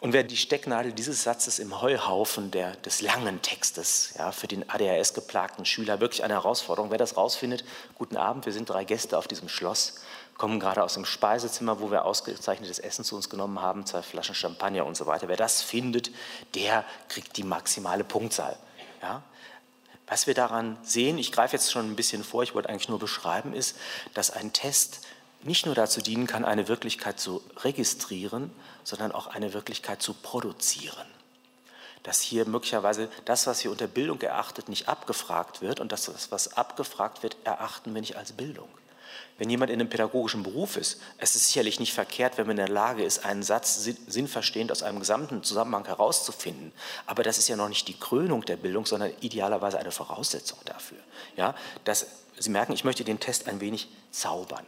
[0.00, 4.68] Und wer die Stecknadel dieses Satzes im Heuhaufen der, des langen Textes ja, für den
[4.70, 7.64] ADHS-geplagten Schüler wirklich eine Herausforderung, wer das rausfindet,
[7.96, 9.96] guten Abend, wir sind drei Gäste auf diesem Schloss,
[10.36, 14.36] kommen gerade aus dem Speisezimmer, wo wir ausgezeichnetes Essen zu uns genommen haben, zwei Flaschen
[14.36, 15.26] Champagner und so weiter.
[15.26, 16.12] Wer das findet,
[16.54, 18.56] der kriegt die maximale Punktzahl.
[19.02, 19.24] Ja?
[20.06, 23.00] Was wir daran sehen, ich greife jetzt schon ein bisschen vor, ich wollte eigentlich nur
[23.00, 23.76] beschreiben, ist,
[24.14, 25.00] dass ein Test
[25.42, 28.52] nicht nur dazu dienen kann, eine Wirklichkeit zu registrieren,
[28.88, 31.06] sondern auch eine Wirklichkeit zu produzieren.
[32.04, 36.56] Dass hier möglicherweise das, was wir unter Bildung erachtet, nicht abgefragt wird und das, was
[36.56, 38.68] abgefragt wird, erachten wir nicht als Bildung.
[39.36, 42.64] Wenn jemand in einem pädagogischen Beruf ist, es ist sicherlich nicht verkehrt, wenn man in
[42.64, 46.72] der Lage ist, einen Satz sinnverstehend aus einem gesamten Zusammenhang herauszufinden.
[47.04, 50.98] Aber das ist ja noch nicht die Krönung der Bildung, sondern idealerweise eine Voraussetzung dafür.
[51.36, 52.06] Ja, das,
[52.38, 54.66] Sie merken, ich möchte den Test ein wenig zaubern.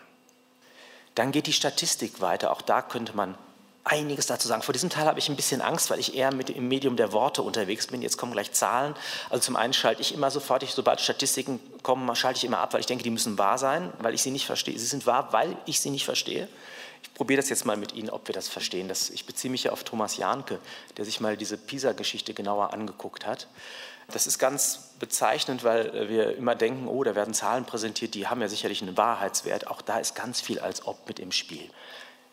[1.14, 2.52] Dann geht die Statistik weiter.
[2.52, 3.36] Auch da könnte man
[3.84, 4.62] einiges dazu sagen.
[4.62, 7.12] Vor diesem Teil habe ich ein bisschen Angst, weil ich eher mit dem Medium der
[7.12, 8.02] Worte unterwegs bin.
[8.02, 8.94] Jetzt kommen gleich Zahlen.
[9.30, 12.74] Also zum einen schalte ich immer sofort, ich, sobald Statistiken kommen, schalte ich immer ab,
[12.74, 14.78] weil ich denke, die müssen wahr sein, weil ich sie nicht verstehe.
[14.78, 16.48] Sie sind wahr, weil ich sie nicht verstehe.
[17.02, 18.88] Ich probiere das jetzt mal mit Ihnen, ob wir das verstehen.
[18.88, 20.58] Das, ich beziehe mich ja auf Thomas Jahnke,
[20.96, 23.46] der sich mal diese PISA-Geschichte genauer angeguckt hat.
[24.12, 28.40] Das ist ganz bezeichnend, weil wir immer denken, oh, da werden Zahlen präsentiert, die haben
[28.40, 29.68] ja sicherlich einen Wahrheitswert.
[29.68, 31.70] Auch da ist ganz viel als ob mit im Spiel.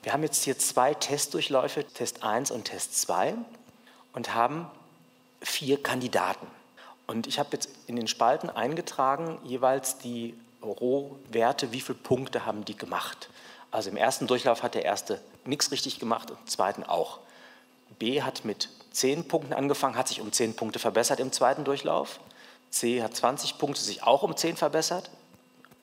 [0.07, 3.33] Wir haben jetzt hier zwei Testdurchläufe, Test 1 und Test 2,
[4.13, 4.71] und haben
[5.41, 6.47] vier Kandidaten.
[7.07, 12.63] Und ich habe jetzt in den Spalten eingetragen jeweils die Rohwerte, wie viele Punkte haben
[12.63, 13.29] die gemacht.
[13.69, 17.19] Also im ersten Durchlauf hat der erste nichts richtig gemacht und im zweiten auch.
[17.99, 22.21] B hat mit 10 Punkten angefangen, hat sich um 10 Punkte verbessert im zweiten Durchlauf.
[22.69, 25.11] C hat 20 Punkte, sich auch um 10 verbessert.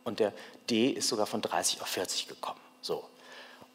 [0.03, 0.33] Und der
[0.71, 2.61] D ist sogar von 30 auf 40 gekommen.
[2.81, 3.05] So.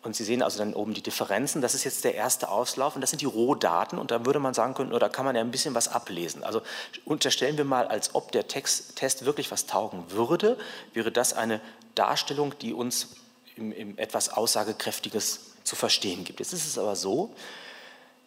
[0.02, 1.62] Und Sie sehen also dann oben die Differenzen.
[1.62, 4.00] Das ist jetzt der erste Auslauf und das sind die Rohdaten.
[4.00, 6.44] Und da würde man sagen können, oder kann man ja ein bisschen was ablesen.
[6.44, 6.62] Also
[7.04, 10.58] unterstellen wir mal, als ob der Text, Test wirklich was taugen würde,
[10.94, 11.60] wäre das eine
[11.96, 13.16] Darstellung, die uns
[13.58, 16.40] im, im etwas Aussagekräftiges zu verstehen gibt.
[16.40, 17.34] Jetzt ist es aber so,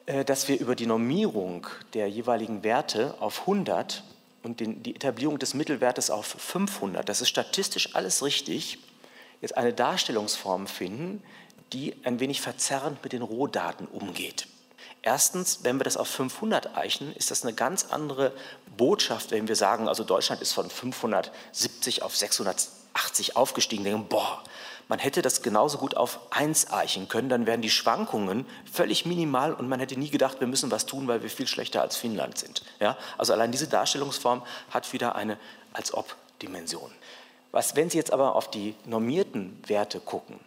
[0.07, 4.05] äh, dass wir über die Normierung der jeweiligen Werte auf 100
[4.43, 8.79] und den, die Etablierung des Mittelwertes auf 500, das ist statistisch alles richtig,
[9.41, 11.23] jetzt eine Darstellungsform finden,
[11.73, 14.47] die ein wenig verzerrend mit den Rohdaten umgeht.
[15.03, 18.33] Erstens, wenn wir das auf 500 eichen, ist das eine ganz andere
[18.77, 24.45] Botschaft, wenn wir sagen, also Deutschland ist von 570 auf 680 aufgestiegen, denken, boah,
[24.87, 29.55] man hätte das genauso gut auf 1 eichen können, dann wären die Schwankungen völlig minimal
[29.55, 32.39] und man hätte nie gedacht, wir müssen was tun, weil wir viel schlechter als Finnland
[32.39, 32.63] sind.
[32.79, 32.97] Ja?
[33.19, 35.39] Also allein diese Darstellungsform hat wieder eine
[35.73, 36.93] als ob Dimension.
[37.51, 40.39] Was, wenn Sie jetzt aber auf die normierten Werte gucken,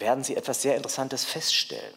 [0.00, 1.94] werden Sie etwas sehr Interessantes feststellen.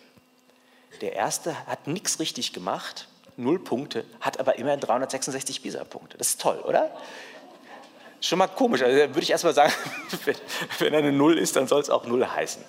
[1.01, 6.17] Der erste hat nichts richtig gemacht, null Punkte, hat aber immerhin 366 PISA-Punkte.
[6.17, 6.91] Das ist toll, oder?
[8.21, 8.81] Schon mal komisch.
[8.81, 9.73] Also würde ich erst mal sagen,
[10.79, 12.63] wenn er eine Null ist, dann soll es auch Null heißen.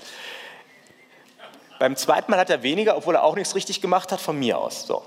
[1.79, 4.59] Beim zweiten Mal hat er weniger, obwohl er auch nichts richtig gemacht hat, von mir
[4.59, 4.87] aus.
[4.87, 5.03] So.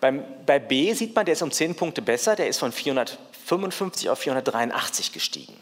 [0.00, 4.10] Beim, bei B sieht man, der ist um 10 Punkte besser, der ist von 455
[4.10, 5.56] auf 483 gestiegen.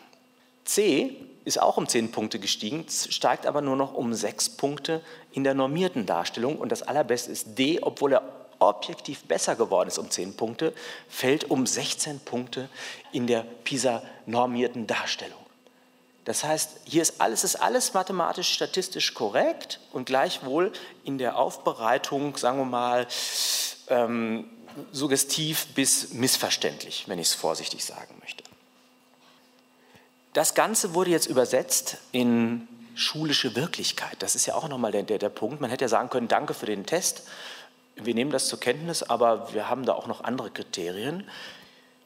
[0.71, 5.03] C ist auch um 10 Punkte gestiegen, steigt aber nur noch um 6 Punkte
[5.33, 6.59] in der normierten Darstellung.
[6.59, 8.23] Und das Allerbeste ist D, obwohl er
[8.61, 10.73] objektiv besser geworden ist um 10 Punkte,
[11.09, 12.69] fällt um 16 Punkte
[13.11, 15.41] in der PISA-normierten Darstellung.
[16.25, 22.37] Das heißt, hier ist alles, ist alles mathematisch, statistisch korrekt und gleichwohl in der Aufbereitung,
[22.37, 23.09] sagen wir mal,
[23.89, 24.49] ähm,
[24.93, 28.45] suggestiv bis missverständlich, wenn ich es vorsichtig sagen möchte.
[30.33, 34.17] Das Ganze wurde jetzt übersetzt in schulische Wirklichkeit.
[34.21, 35.61] Das ist ja auch nochmal der, der, der Punkt.
[35.61, 37.23] Man hätte ja sagen können, danke für den Test
[38.05, 41.25] wir nehmen das zur Kenntnis, aber wir haben da auch noch andere Kriterien.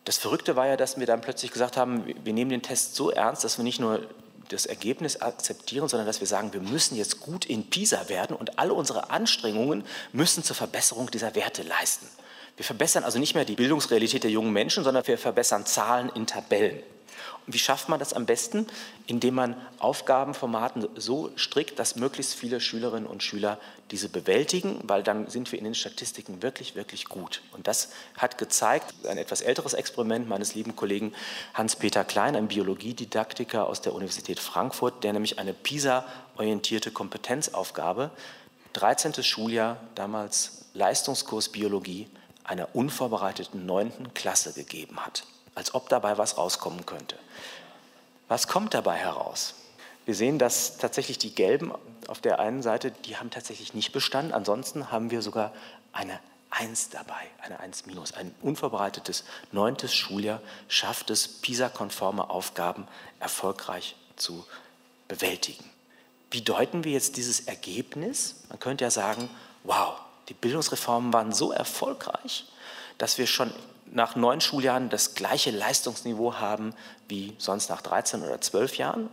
[0.04, 3.10] Das Verrückte war ja, dass wir dann plötzlich gesagt haben, wir nehmen den Test so
[3.10, 4.06] ernst, dass wir nicht nur
[4.48, 8.58] das Ergebnis akzeptieren, sondern dass wir sagen, wir müssen jetzt gut in PISA werden und
[8.58, 12.06] alle unsere Anstrengungen müssen zur Verbesserung dieser Werte leisten.
[12.56, 16.26] Wir verbessern also nicht mehr die Bildungsrealität der jungen Menschen, sondern wir verbessern Zahlen in
[16.26, 16.82] Tabellen.
[17.46, 18.66] Wie schafft man das am besten?
[19.06, 23.58] Indem man Aufgabenformaten so strickt, dass möglichst viele Schülerinnen und Schüler
[23.90, 27.42] diese bewältigen, weil dann sind wir in den Statistiken wirklich, wirklich gut.
[27.52, 31.12] Und das hat gezeigt, ein etwas älteres Experiment meines lieben Kollegen
[31.52, 38.10] Hans-Peter Klein, ein Biologiedidaktiker aus der Universität Frankfurt, der nämlich eine PISA-orientierte Kompetenzaufgabe,
[38.72, 39.22] 13.
[39.22, 42.08] Schuljahr, damals Leistungskurs Biologie,
[42.42, 44.14] einer unvorbereiteten 9.
[44.14, 45.24] Klasse gegeben hat
[45.54, 47.18] als ob dabei was rauskommen könnte.
[48.28, 49.54] Was kommt dabei heraus?
[50.04, 51.72] Wir sehen, dass tatsächlich die Gelben
[52.08, 54.32] auf der einen Seite, die haben tatsächlich nicht bestanden.
[54.32, 55.52] Ansonsten haben wir sogar
[55.92, 56.18] eine
[56.50, 58.12] 1 dabei, eine 1 minus.
[58.12, 62.86] Ein unvorbereitetes neuntes Schuljahr schafft es, PISA-konforme Aufgaben
[63.18, 64.46] erfolgreich zu
[65.08, 65.64] bewältigen.
[66.30, 68.42] Wie deuten wir jetzt dieses Ergebnis?
[68.48, 69.30] Man könnte ja sagen,
[69.64, 69.94] wow,
[70.28, 72.44] die Bildungsreformen waren so erfolgreich,
[72.98, 73.52] dass wir schon
[73.94, 76.74] nach neun Schuljahren das gleiche Leistungsniveau haben
[77.08, 79.08] wie sonst nach 13 oder 12 Jahren?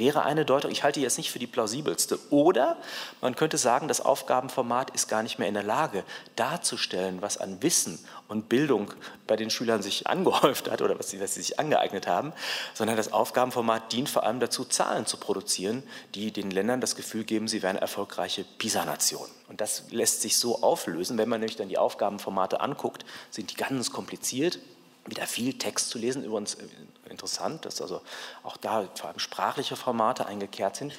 [0.00, 2.18] Wäre eine Deutung, ich halte die jetzt nicht für die plausibelste.
[2.30, 2.78] Oder
[3.20, 6.04] man könnte sagen, das Aufgabenformat ist gar nicht mehr in der Lage
[6.36, 8.94] darzustellen, was an Wissen und Bildung
[9.26, 12.32] bei den Schülern sich angehäuft hat oder was sie, was sie sich angeeignet haben,
[12.72, 15.82] sondern das Aufgabenformat dient vor allem dazu, Zahlen zu produzieren,
[16.14, 19.30] die den Ländern das Gefühl geben, sie wären erfolgreiche PISA-Nationen.
[19.48, 23.56] Und das lässt sich so auflösen, wenn man nämlich dann die Aufgabenformate anguckt, sind die
[23.56, 24.60] ganz kompliziert,
[25.06, 26.64] wieder viel Text zu lesen, übrigens äh,
[27.08, 28.00] interessant, dass also
[28.42, 30.94] auch da vor allem sprachliche Formate eingekehrt sind.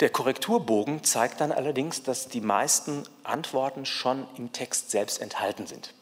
[0.00, 5.94] Der Korrekturbogen zeigt dann allerdings, dass die meisten Antworten schon im Text selbst enthalten sind.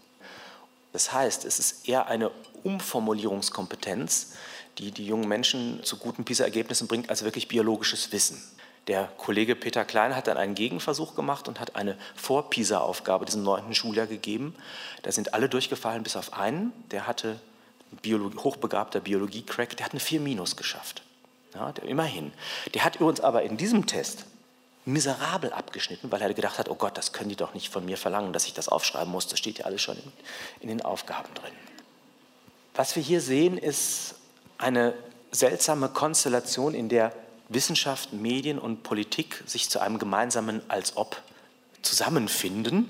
[0.93, 2.31] Das heißt, es ist eher eine
[2.65, 4.35] Umformulierungskompetenz,
[4.79, 8.43] die die jungen Menschen zu guten PISA-Ergebnissen bringt, als wirklich biologisches Wissen.
[8.89, 13.75] Der Kollege Peter Klein hat dann einen Gegenversuch gemacht und hat eine Vor-PISA-Aufgabe diesem neunten
[13.75, 14.57] Schuljahr gegeben.
[15.03, 16.73] Da sind alle durchgefallen, bis auf einen.
[16.91, 17.39] Der hatte
[18.03, 21.03] Biologie, hochbegabter Biologie-Crack, der hat eine 4 Minus geschafft.
[21.55, 22.33] Ja, der, immerhin.
[22.75, 24.25] Der hat übrigens aber in diesem Test
[24.85, 27.97] miserabel abgeschnitten, weil er gedacht hat, oh Gott, das können die doch nicht von mir
[27.97, 29.29] verlangen, dass ich das aufschreiben muss.
[29.29, 30.13] Das steht ja alles schon in,
[30.61, 31.53] in den Aufgaben drin.
[32.75, 34.15] Was wir hier sehen, ist
[34.59, 34.95] eine
[35.31, 37.13] seltsame Konstellation, in der
[37.55, 41.21] Wissenschaft, Medien und Politik sich zu einem gemeinsamen als ob
[41.83, 42.89] zusammenfinden.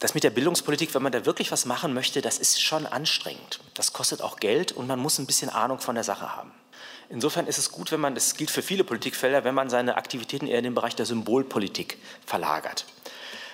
[0.00, 3.60] Das mit der Bildungspolitik, wenn man da wirklich was machen möchte, das ist schon anstrengend.
[3.74, 6.52] Das kostet auch Geld und man muss ein bisschen Ahnung von der Sache haben.
[7.08, 10.46] Insofern ist es gut, wenn man, das gilt für viele Politikfelder, wenn man seine Aktivitäten
[10.46, 12.84] eher in den Bereich der Symbolpolitik verlagert.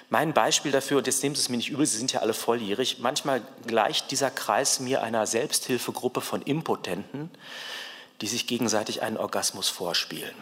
[0.08, 2.34] Mein Beispiel dafür, und jetzt nehmen Sie es mir nicht übel, Sie sind ja alle
[2.34, 7.30] volljährig, manchmal gleicht dieser Kreis mir einer Selbsthilfegruppe von Impotenten,
[8.22, 10.34] die sich gegenseitig einen Orgasmus vorspielen.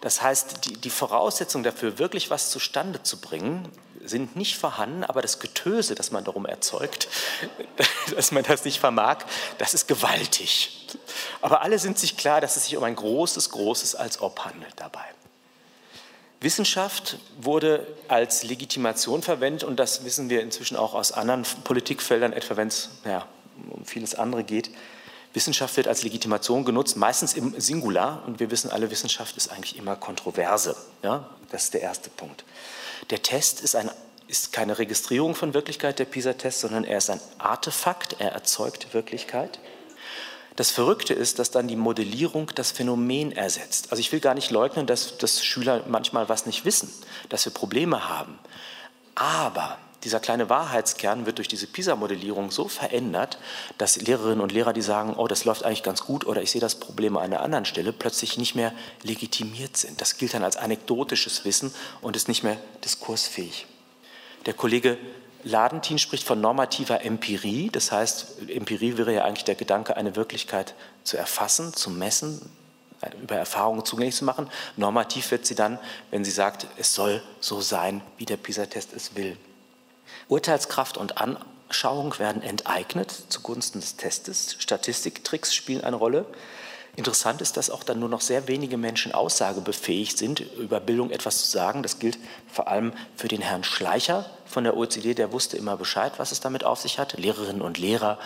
[0.00, 3.68] Das heißt, die, die Voraussetzungen dafür, wirklich was zustande zu bringen,
[4.04, 7.08] sind nicht vorhanden, aber das Getöse, das man darum erzeugt,
[8.14, 9.18] dass man das nicht vermag,
[9.58, 10.86] das ist gewaltig.
[11.42, 14.74] Aber alle sind sich klar, dass es sich um ein großes, großes als ob handelt
[14.76, 15.04] dabei.
[16.40, 22.56] Wissenschaft wurde als Legitimation verwendet und das wissen wir inzwischen auch aus anderen Politikfeldern, etwa
[22.56, 23.26] wenn es ja,
[23.70, 24.70] um vieles andere geht.
[25.34, 29.76] Wissenschaft wird als Legitimation genutzt, meistens im Singular und wir wissen alle, Wissenschaft ist eigentlich
[29.76, 30.76] immer Kontroverse.
[31.02, 31.28] Ja?
[31.50, 32.44] Das ist der erste Punkt.
[33.10, 33.90] Der Test ist, ein,
[34.26, 39.60] ist keine Registrierung von Wirklichkeit, der PISA-Test, sondern er ist ein Artefakt, er erzeugt Wirklichkeit.
[40.56, 43.92] Das Verrückte ist, dass dann die Modellierung das Phänomen ersetzt.
[43.92, 46.92] Also ich will gar nicht leugnen, dass, dass Schüler manchmal was nicht wissen,
[47.28, 48.38] dass wir Probleme haben.
[49.14, 53.38] Aber dieser kleine Wahrheitskern wird durch diese PISA-Modellierung so verändert,
[53.78, 56.60] dass Lehrerinnen und Lehrer, die sagen, oh, das läuft eigentlich ganz gut oder ich sehe
[56.60, 60.00] das Problem an einer anderen Stelle, plötzlich nicht mehr legitimiert sind.
[60.00, 63.66] Das gilt dann als anekdotisches Wissen und ist nicht mehr diskursfähig.
[64.46, 64.98] Der Kollege
[65.44, 70.74] Ladentin spricht von normativer Empirie, das heißt, Empirie wäre ja eigentlich der Gedanke, eine Wirklichkeit
[71.04, 72.40] zu erfassen, zu messen,
[73.22, 74.50] über Erfahrungen zugänglich zu machen.
[74.76, 75.78] Normativ wird sie dann,
[76.10, 79.36] wenn sie sagt, es soll so sein, wie der PISA-Test es will.
[80.28, 84.56] Urteilskraft und Anschauung werden enteignet zugunsten des Testes.
[84.58, 86.26] Statistiktricks spielen eine Rolle.
[86.98, 91.38] Interessant ist, dass auch dann nur noch sehr wenige Menschen aussagebefähig sind, über Bildung etwas
[91.38, 91.84] zu sagen.
[91.84, 92.18] Das gilt
[92.50, 96.40] vor allem für den Herrn Schleicher von der OECD, der wusste immer Bescheid, was es
[96.40, 97.12] damit auf sich hat.
[97.16, 98.18] Lehrerinnen und Lehrer,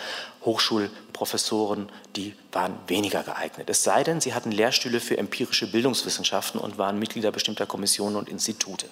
[0.43, 3.69] Hochschulprofessoren, die waren weniger geeignet.
[3.69, 8.27] Es sei denn, sie hatten Lehrstühle für empirische Bildungswissenschaften und waren Mitglieder bestimmter Kommissionen und
[8.27, 8.87] Institute.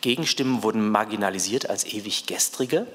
[0.00, 2.86] Gegenstimmen wurden marginalisiert als ewig gestrige.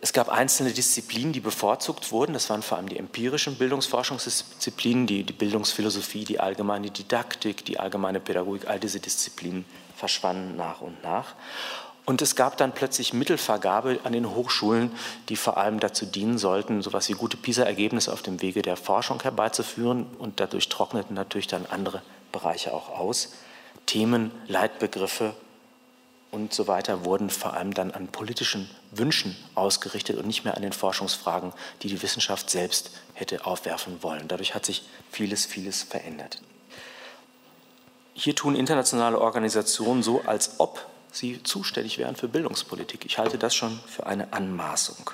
[0.00, 2.34] Es gab einzelne Disziplinen, die bevorzugt wurden.
[2.34, 8.20] Das waren vor allem die empirischen Bildungsforschungsdisziplinen, die, die Bildungsphilosophie, die allgemeine Didaktik, die allgemeine
[8.20, 8.68] Pädagogik.
[8.68, 9.64] All diese Disziplinen
[9.96, 11.34] verschwanden nach und nach.
[12.04, 14.90] Und es gab dann plötzlich Mittelvergabe an den Hochschulen,
[15.30, 18.76] die vor allem dazu dienen sollten, so etwas wie gute PISA-Ergebnisse auf dem Wege der
[18.76, 20.04] Forschung herbeizuführen.
[20.18, 23.32] Und dadurch trockneten natürlich dann andere Bereiche auch aus.
[23.86, 25.34] Themen, Leitbegriffe
[26.34, 30.62] und so weiter wurden vor allem dann an politischen Wünschen ausgerichtet und nicht mehr an
[30.62, 34.26] den Forschungsfragen, die die Wissenschaft selbst hätte aufwerfen wollen.
[34.26, 36.42] Dadurch hat sich vieles, vieles verändert.
[38.14, 43.06] Hier tun internationale Organisationen so, als ob sie zuständig wären für Bildungspolitik.
[43.06, 45.10] Ich halte das schon für eine Anmaßung.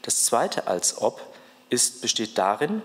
[0.00, 1.20] Das Zweite als ob
[1.68, 2.80] ist, besteht darin,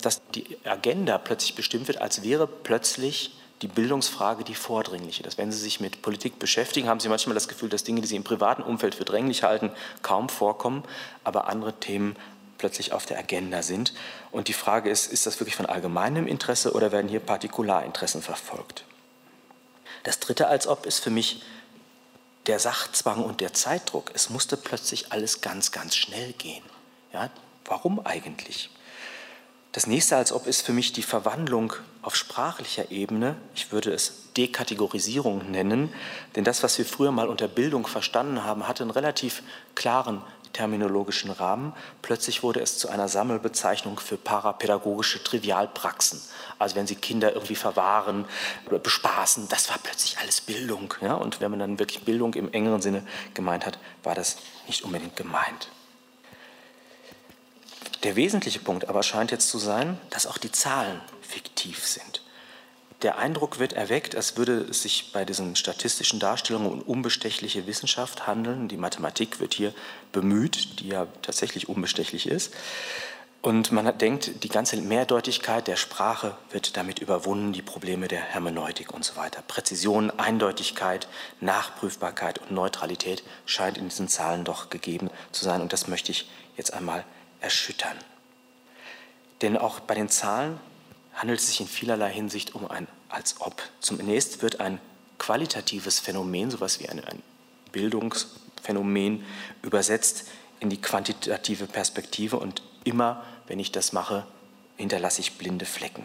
[0.00, 5.22] dass die Agenda plötzlich bestimmt wird, als wäre plötzlich die Bildungsfrage die vordringliche.
[5.22, 8.06] Dass wenn Sie sich mit Politik beschäftigen, haben Sie manchmal das Gefühl, dass Dinge, die
[8.06, 9.70] Sie im privaten Umfeld für dränglich halten,
[10.02, 10.84] kaum vorkommen,
[11.24, 12.16] aber andere Themen
[12.58, 13.94] plötzlich auf der Agenda sind.
[14.30, 18.84] Und die Frage ist, ist das wirklich von allgemeinem Interesse oder werden hier Partikularinteressen verfolgt?
[20.04, 21.42] Das Dritte als ob ist für mich
[22.46, 24.10] der Sachzwang und der Zeitdruck.
[24.14, 26.62] Es musste plötzlich alles ganz, ganz schnell gehen.
[27.12, 27.30] Ja,
[27.64, 28.70] warum eigentlich?
[29.72, 33.36] Das nächste als ob ist für mich die Verwandlung auf sprachlicher Ebene.
[33.54, 35.92] Ich würde es Dekategorisierung nennen,
[36.36, 39.42] denn das, was wir früher mal unter Bildung verstanden haben, hatte einen relativ
[39.74, 41.72] klaren terminologischen Rahmen.
[42.02, 46.20] Plötzlich wurde es zu einer Sammelbezeichnung für parapädagogische Trivialpraxen.
[46.58, 48.24] Also wenn Sie Kinder irgendwie verwahren
[48.66, 50.92] oder bespaßen, das war plötzlich alles Bildung.
[51.00, 51.14] Ja?
[51.14, 55.16] Und wenn man dann wirklich Bildung im engeren Sinne gemeint hat, war das nicht unbedingt
[55.16, 55.70] gemeint.
[58.02, 62.22] Der wesentliche Punkt aber scheint jetzt zu sein, dass auch die Zahlen fiktiv sind.
[63.02, 68.26] Der Eindruck wird erweckt, als würde es sich bei diesen statistischen Darstellungen um unbestechliche Wissenschaft
[68.26, 68.68] handeln.
[68.68, 69.72] Die Mathematik wird hier
[70.12, 72.52] bemüht, die ja tatsächlich unbestechlich ist.
[73.42, 78.92] Und man denkt, die ganze Mehrdeutigkeit der Sprache wird damit überwunden, die Probleme der Hermeneutik
[78.92, 79.42] und so weiter.
[79.48, 81.08] Präzision, Eindeutigkeit,
[81.40, 85.62] Nachprüfbarkeit und Neutralität scheint in diesen Zahlen doch gegeben zu sein.
[85.62, 87.04] Und das möchte ich jetzt einmal
[87.40, 87.96] erschüttern.
[89.42, 90.60] Denn auch bei den Zahlen
[91.14, 93.62] handelt es sich in vielerlei Hinsicht um ein als ob.
[93.80, 94.80] Zunächst wird ein
[95.18, 97.22] qualitatives Phänomen, sowas wie ein, ein
[97.72, 99.24] Bildungsphänomen,
[99.62, 100.28] übersetzt
[100.60, 104.26] in die quantitative Perspektive und immer, wenn ich das mache,
[104.76, 106.04] hinterlasse ich blinde Flecken.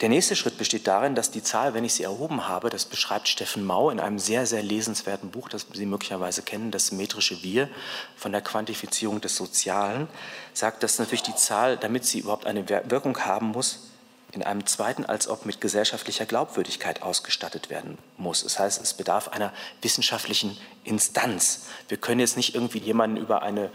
[0.00, 3.26] Der nächste Schritt besteht darin, dass die Zahl, wenn ich sie erhoben habe, das beschreibt
[3.26, 7.68] Steffen Mau in einem sehr, sehr lesenswerten Buch, das Sie möglicherweise kennen, das symmetrische Wir
[8.14, 10.06] von der Quantifizierung des Sozialen,
[10.54, 13.88] sagt, dass natürlich die Zahl, damit sie überhaupt eine Wirkung haben muss,
[14.32, 18.42] in einem zweiten als ob mit gesellschaftlicher Glaubwürdigkeit ausgestattet werden muss.
[18.42, 21.66] Das heißt, es bedarf einer wissenschaftlichen Instanz.
[21.88, 23.70] Wir können jetzt nicht irgendwie jemanden über, eine,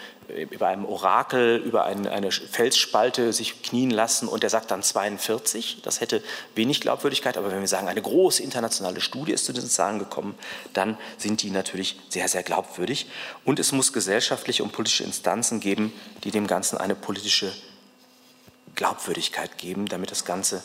[0.51, 5.81] über einem Orakel, über eine, eine Felsspalte sich knien lassen und der sagt dann 42.
[5.81, 6.21] Das hätte
[6.53, 7.35] wenig Glaubwürdigkeit.
[7.37, 10.35] Aber wenn wir sagen, eine große internationale Studie ist zu diesen Zahlen gekommen,
[10.73, 13.07] dann sind die natürlich sehr, sehr glaubwürdig.
[13.43, 15.91] Und es muss gesellschaftliche und politische Instanzen geben,
[16.23, 17.51] die dem Ganzen eine politische
[18.75, 20.63] Glaubwürdigkeit geben, damit das Ganze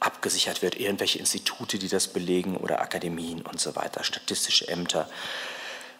[0.00, 0.78] abgesichert wird.
[0.78, 5.08] Irgendwelche Institute, die das belegen oder Akademien und so weiter, statistische Ämter.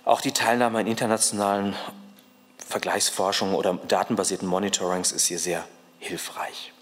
[0.04, 1.76] Auch die Teilnahme in internationalen
[2.66, 5.64] Vergleichsforschungen oder datenbasierten Monitorings ist hier sehr
[5.98, 6.72] hilfreich.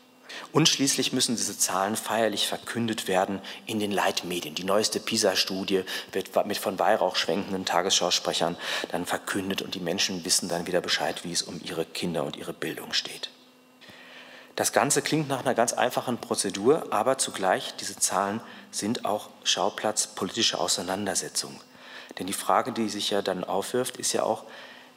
[0.52, 4.54] Und schließlich müssen diese Zahlen feierlich verkündet werden in den Leitmedien.
[4.54, 8.56] Die neueste PISA-Studie wird mit von Weihrauch schwenkenden Tagesschausprechern
[8.90, 12.36] dann verkündet und die Menschen wissen dann wieder Bescheid, wie es um ihre Kinder und
[12.36, 13.30] ihre Bildung steht.
[14.58, 18.40] Das Ganze klingt nach einer ganz einfachen Prozedur, aber zugleich, diese Zahlen
[18.72, 21.60] sind auch Schauplatz politischer Auseinandersetzungen.
[22.18, 24.42] Denn die Frage, die sich ja dann aufwirft, ist ja auch,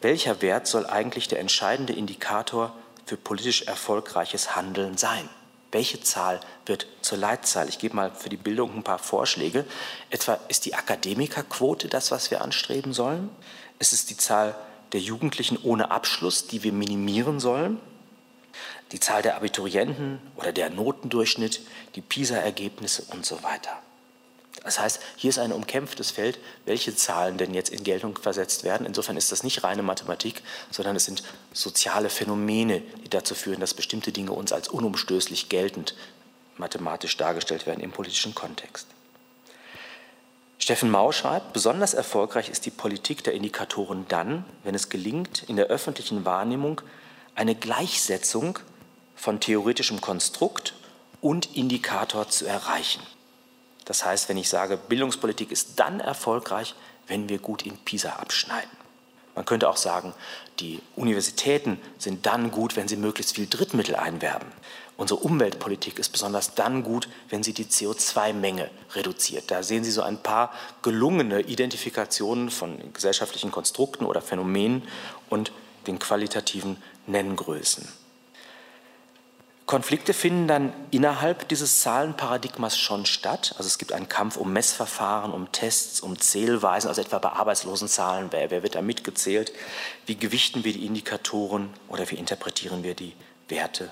[0.01, 2.74] welcher Wert soll eigentlich der entscheidende Indikator
[3.05, 5.30] für politisch erfolgreiches Handeln sein?
[5.72, 7.70] Welche Zahl wird zur Leitzahl?
[7.70, 9.66] Ich gebe mal für die Bildung ein paar Vorschläge.
[10.09, 13.30] Etwa ist die Akademikerquote das, was wir anstreben sollen?
[13.78, 14.55] Ist es die Zahl
[14.93, 17.80] der Jugendlichen ohne Abschluss, die wir minimieren sollen?
[18.92, 21.62] Die Zahl der Abiturienten oder der Notendurchschnitt,
[21.96, 23.82] die PISA-Ergebnisse und so weiter.
[24.64, 28.86] Das heißt, hier ist ein umkämpftes Feld, welche Zahlen denn jetzt in Geltung versetzt werden.
[28.86, 33.74] Insofern ist das nicht reine Mathematik, sondern es sind soziale Phänomene, die dazu führen, dass
[33.74, 35.96] bestimmte Dinge uns als unumstößlich geltend
[36.58, 38.88] mathematisch dargestellt werden im politischen Kontext.
[40.60, 45.56] Steffen Mau schreibt, besonders erfolgreich ist die Politik der Indikatoren dann, wenn es gelingt, in
[45.56, 46.82] der öffentlichen Wahrnehmung
[47.34, 48.60] eine Gleichsetzung
[49.22, 50.74] von theoretischem Konstrukt
[51.22, 53.03] und Indikator zu erreichen.
[53.86, 56.74] Das heißt, wenn ich sage, Bildungspolitik ist dann erfolgreich,
[57.05, 58.72] wenn wir gut in PISA abschneiden.
[59.36, 60.13] Man könnte auch sagen,
[60.59, 64.47] die Universitäten sind dann gut, wenn sie möglichst viel Drittmittel einwerben.
[64.97, 69.51] Unsere Umweltpolitik ist besonders dann gut, wenn sie die CO2-Menge reduziert.
[69.51, 70.51] Da sehen Sie so ein paar
[70.82, 74.82] gelungene Identifikationen von gesellschaftlichen Konstrukten oder Phänomenen
[75.30, 75.51] und
[75.86, 78.01] den qualitativen Nenngrößen.
[79.66, 83.53] Konflikte finden dann innerhalb dieses Zahlenparadigmas schon statt.
[83.57, 88.28] Also es gibt einen Kampf um Messverfahren, um Tests, um Zählweisen, also etwa bei Arbeitslosenzahlen,
[88.32, 89.53] wer, wer wird da mitgezählt,
[90.05, 93.14] wie gewichten wir die Indikatoren oder wie interpretieren wir die
[93.47, 93.91] Werte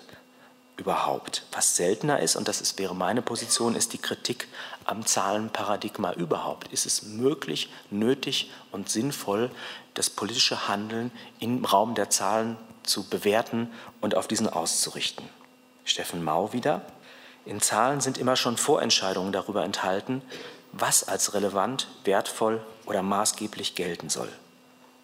[0.79, 1.43] überhaupt.
[1.51, 4.47] Was seltener ist, und das ist, wäre meine Position, ist die Kritik
[4.85, 6.73] am Zahlenparadigma überhaupt.
[6.73, 9.51] Ist es möglich, nötig und sinnvoll,
[9.93, 15.27] das politische Handeln im Raum der Zahlen zu bewerten und auf diesen auszurichten?
[15.89, 16.81] Steffen Mau wieder.
[17.45, 20.21] In Zahlen sind immer schon Vorentscheidungen darüber enthalten,
[20.71, 24.31] was als relevant, wertvoll oder maßgeblich gelten soll.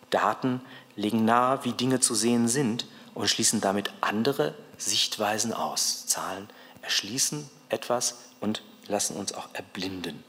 [0.10, 0.62] Daten
[0.96, 6.06] legen nahe, wie Dinge zu sehen sind und schließen damit andere Sichtweisen aus.
[6.06, 6.50] Zahlen
[6.82, 10.24] erschließen etwas und lassen uns auch erblinden.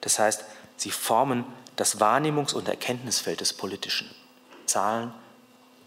[0.00, 0.44] Das heißt,
[0.76, 1.44] sie formen
[1.76, 4.10] das Wahrnehmungs- und Erkenntnisfeld des Politischen.
[4.66, 5.12] Zahlen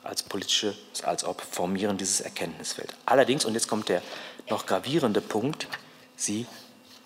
[0.05, 2.93] als politische, als ob formieren dieses Erkenntnisfeld.
[3.05, 4.01] Allerdings, und jetzt kommt der
[4.49, 5.67] noch gravierende Punkt,
[6.15, 6.45] sie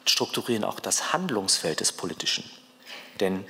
[0.05, 2.43] strukturieren auch das Handlungsfeld des Politischen.
[3.19, 3.45] Denn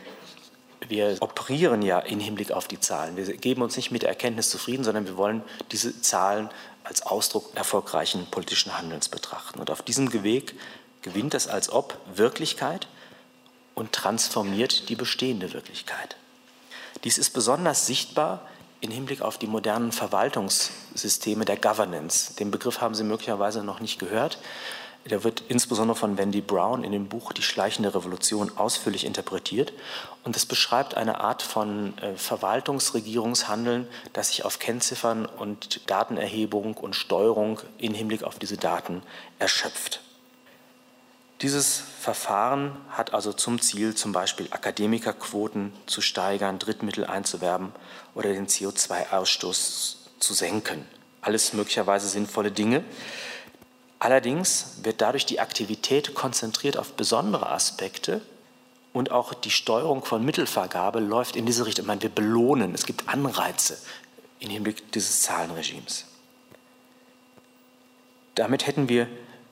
[0.88, 3.18] wir operieren ja im Hinblick auf die Zahlen.
[3.18, 6.50] Wir geben uns nicht mit der Erkenntnis zufrieden, sondern wir wollen diese Zahlen
[6.84, 9.60] als Ausdruck erfolgreichen politischen Handelns betrachten.
[9.60, 10.56] Und auf diesem Weg
[11.02, 12.88] gewinnt das als ob Wirklichkeit
[13.76, 16.16] und transformiert die bestehende Wirklichkeit.
[17.04, 18.42] Dies ist besonders sichtbar
[18.82, 22.34] in Hinblick auf die modernen Verwaltungssysteme der Governance.
[22.36, 24.40] Den Begriff haben Sie möglicherweise noch nicht gehört.
[25.10, 29.74] Der wird insbesondere von Wendy Brown in dem Buch Die schleichende Revolution ausführlich interpretiert.
[30.24, 36.96] Und es beschreibt eine Art von äh, Verwaltungsregierungshandeln, das sich auf Kennziffern und Datenerhebung und
[36.96, 39.02] Steuerung in Hinblick auf diese Daten
[39.40, 40.02] erschöpft.
[41.42, 47.72] Dieses Verfahren hat also zum Ziel, zum Beispiel Akademikerquoten zu steigern, Drittmittel einzuwerben
[48.14, 50.86] oder den CO2-Ausstoß zu senken.
[51.22, 52.84] Alles möglicherweise sinnvolle Dinge.
[54.00, 58.22] Allerdings wird dadurch die Aktivität konzentriert auf besondere Aspekte
[58.92, 61.84] und auch die Steuerung von Mittelvergabe läuft in diese Richtung.
[61.84, 63.78] Ich meine, wir belohnen, es gibt Anreize,
[64.40, 66.06] im Hinblick dieses Zahlenregimes.
[68.36, 69.08] Damit hätten wir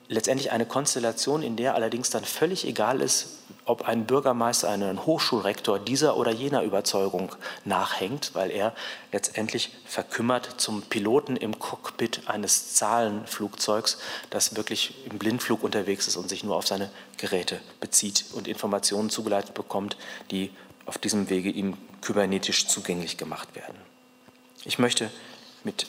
[0.08, 5.78] letztendlich eine Konstellation, in der allerdings dann völlig egal ist, ob ein Bürgermeister, ein Hochschulrektor
[5.78, 7.34] dieser oder jener Überzeugung
[7.64, 8.74] nachhängt, weil er
[9.12, 13.98] letztendlich verkümmert zum Piloten im Cockpit eines Zahlenflugzeugs,
[14.30, 19.10] das wirklich im Blindflug unterwegs ist und sich nur auf seine Geräte bezieht und Informationen
[19.10, 19.98] zugeleitet bekommt,
[20.30, 20.50] die
[20.86, 23.76] auf diesem Wege ihm kybernetisch zugänglich gemacht werden.
[24.64, 25.10] Ich möchte
[25.64, 25.86] mit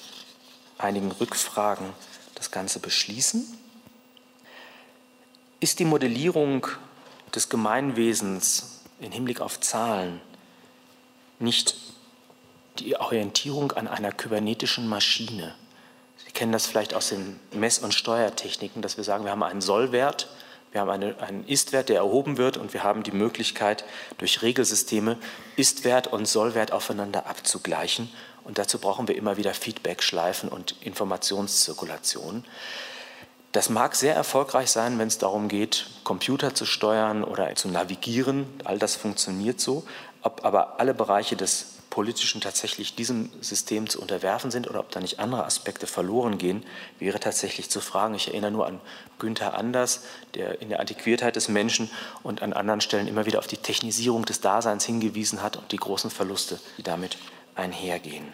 [0.77, 1.93] einigen Rückfragen
[2.35, 3.58] das Ganze beschließen.
[5.61, 6.67] Ist die Modellierung
[7.35, 10.21] des Gemeinwesens im Hinblick auf Zahlen
[11.39, 11.75] nicht
[12.79, 15.53] die Orientierung an einer kybernetischen Maschine?
[16.25, 19.59] Sie kennen das vielleicht aus den Mess- und Steuertechniken, dass wir sagen, wir haben einen
[19.59, 20.29] Sollwert,
[20.71, 23.83] wir haben eine, einen Ist-Wert, der erhoben wird und wir haben die Möglichkeit,
[24.17, 25.17] durch Regelsysteme
[25.57, 28.09] Ist-Wert und Sollwert aufeinander abzugleichen.
[28.45, 32.45] Und dazu brauchen wir immer wieder Feedback-Schleifen und Informationszirkulation.
[33.51, 38.45] Das mag sehr erfolgreich sein, wenn es darum geht, Computer zu steuern oder zu navigieren.
[38.63, 39.85] All das funktioniert so.
[40.21, 44.99] Ob aber alle Bereiche des Politischen tatsächlich diesem System zu unterwerfen sind oder ob da
[44.99, 46.63] nicht andere Aspekte verloren gehen,
[46.99, 48.13] wäre tatsächlich zu fragen.
[48.13, 48.79] Ich erinnere nur an
[49.17, 50.03] Günther Anders,
[50.35, 51.89] der in der Antiquiertheit des Menschen
[52.21, 55.77] und an anderen Stellen immer wieder auf die Technisierung des Daseins hingewiesen hat und die
[55.77, 57.17] großen Verluste, die damit
[57.55, 58.31] einhergehen.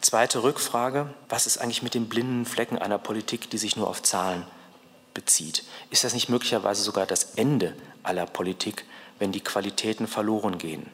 [0.00, 4.02] Zweite Rückfrage, was ist eigentlich mit den blinden Flecken einer Politik, die sich nur auf
[4.02, 4.46] Zahlen
[5.12, 5.64] bezieht?
[5.90, 8.86] Ist das nicht möglicherweise sogar das Ende aller Politik,
[9.18, 10.86] wenn die Qualitäten verloren gehen?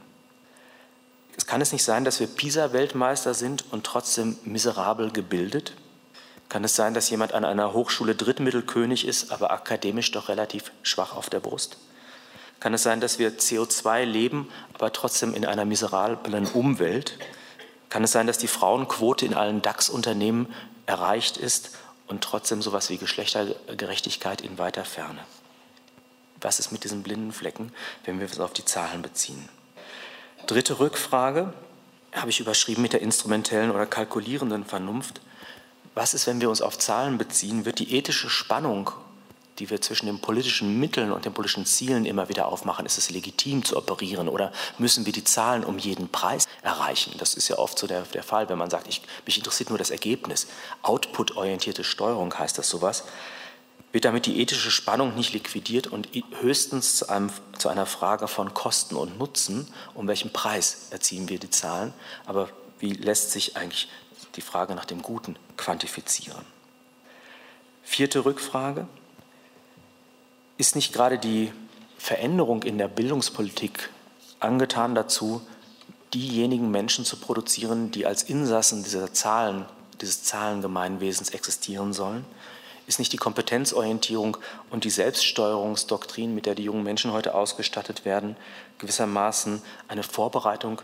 [1.37, 5.75] Es kann es nicht sein, dass wir PISA-Weltmeister sind und trotzdem miserabel gebildet?
[6.49, 11.15] Kann es sein, dass jemand an einer Hochschule Drittmittelkönig ist, aber akademisch doch relativ schwach
[11.15, 11.77] auf der Brust?
[12.59, 17.19] Kann es sein, dass wir CO2 leben, aber trotzdem in einer miserablen Umwelt?
[17.89, 20.53] Kann es sein, dass die Frauenquote in allen DAX-Unternehmen
[20.87, 21.71] erreicht ist
[22.07, 25.21] und trotzdem sowas wie Geschlechtergerechtigkeit in weiter Ferne?
[26.41, 27.73] Was ist mit diesen blinden Flecken,
[28.05, 29.49] wenn wir es auf die Zahlen beziehen?
[30.47, 31.53] Dritte Rückfrage
[32.13, 35.21] habe ich überschrieben mit der instrumentellen oder kalkulierenden Vernunft.
[35.95, 37.65] Was ist, wenn wir uns auf Zahlen beziehen?
[37.65, 38.91] Wird die ethische Spannung
[39.59, 42.87] die wir zwischen den politischen Mitteln und den politischen Zielen immer wieder aufmachen.
[42.87, 47.15] Ist es legitim zu operieren oder müssen wir die Zahlen um jeden Preis erreichen?
[47.19, 49.79] Das ist ja oft so der, der Fall, wenn man sagt, ich, mich interessiert nur
[49.79, 50.47] das Ergebnis.
[50.83, 53.05] Output-orientierte Steuerung heißt das sowas.
[53.93, 56.09] Wird damit die ethische Spannung nicht liquidiert und
[56.41, 61.39] höchstens zu, einem, zu einer Frage von Kosten und Nutzen, um welchen Preis erziehen wir
[61.39, 61.95] die Zahlen,
[62.27, 63.89] aber wie lässt sich eigentlich
[64.35, 66.45] die Frage nach dem Guten quantifizieren?
[67.83, 68.87] Vierte Rückfrage.
[70.59, 71.53] Ist nicht gerade die
[71.99, 73.91] Veränderung in der Bildungspolitik
[74.41, 75.43] angetan dazu,
[76.15, 79.67] diejenigen Menschen zu produzieren, die als Insassen dieser Zahlen,
[80.01, 82.25] dieses Zahlengemeinwesens existieren sollen?
[82.87, 84.39] Ist nicht die Kompetenzorientierung
[84.71, 88.37] und die Selbststeuerungsdoktrin, mit der die jungen Menschen heute ausgestattet werden,
[88.79, 90.81] gewissermaßen eine Vorbereitung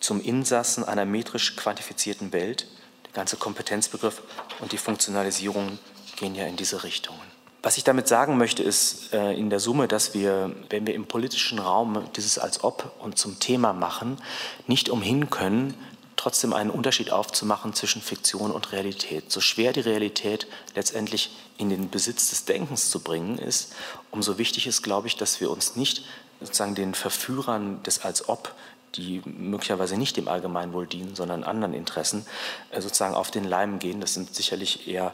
[0.00, 2.66] zum Insassen einer metrisch quantifizierten Welt?
[3.04, 4.22] Der ganze Kompetenzbegriff
[4.60, 5.78] und die Funktionalisierung
[6.16, 7.25] gehen ja in diese Richtungen.
[7.62, 11.06] Was ich damit sagen möchte, ist äh, in der Summe, dass wir, wenn wir im
[11.06, 14.18] politischen Raum dieses als ob und zum Thema machen,
[14.66, 15.74] nicht umhin können,
[16.16, 19.30] trotzdem einen Unterschied aufzumachen zwischen Fiktion und Realität.
[19.30, 23.72] So schwer die Realität letztendlich in den Besitz des Denkens zu bringen ist,
[24.10, 26.04] umso wichtig ist, glaube ich, dass wir uns nicht
[26.40, 28.54] sozusagen den Verführern des als ob
[28.94, 32.26] die möglicherweise nicht dem Allgemeinwohl dienen, sondern anderen Interessen,
[32.70, 34.00] äh, sozusagen auf den Leim gehen.
[34.00, 35.12] Das sind sicherlich eher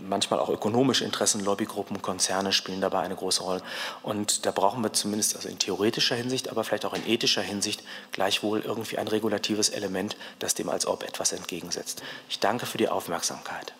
[0.00, 3.62] manchmal auch ökonomische Interessen, Lobbygruppen, Konzerne spielen dabei eine große Rolle.
[4.02, 7.82] Und da brauchen wir zumindest also in theoretischer Hinsicht, aber vielleicht auch in ethischer Hinsicht
[8.12, 12.02] gleichwohl irgendwie ein regulatives Element, das dem als ob etwas entgegensetzt.
[12.28, 13.72] Ich danke für die Aufmerksamkeit.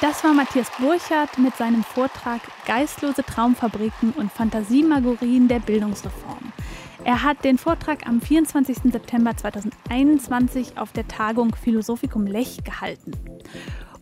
[0.00, 6.52] Das war Matthias Burchardt mit seinem Vortrag Geistlose Traumfabriken und Fantasiemagorien der Bildungsreform.
[7.04, 8.92] Er hat den Vortrag am 24.
[8.92, 13.12] September 2021 auf der Tagung Philosophikum Lech gehalten.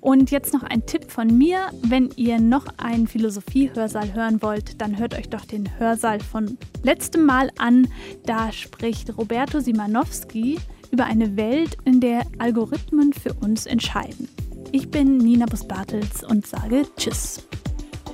[0.00, 1.70] Und jetzt noch ein Tipp von mir.
[1.82, 7.24] Wenn ihr noch einen Philosophie-Hörsaal hören wollt, dann hört euch doch den Hörsaal von letztem
[7.24, 7.88] Mal an.
[8.26, 10.58] Da spricht Roberto Simanowski
[10.90, 14.28] über eine Welt, in der Algorithmen für uns entscheiden.
[14.72, 17.46] Ich bin Nina Bus-Bartels und sage Tschüss.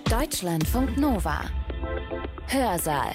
[0.08, 1.40] Deutschlandfunk Nova.
[2.46, 3.14] Hörsaal.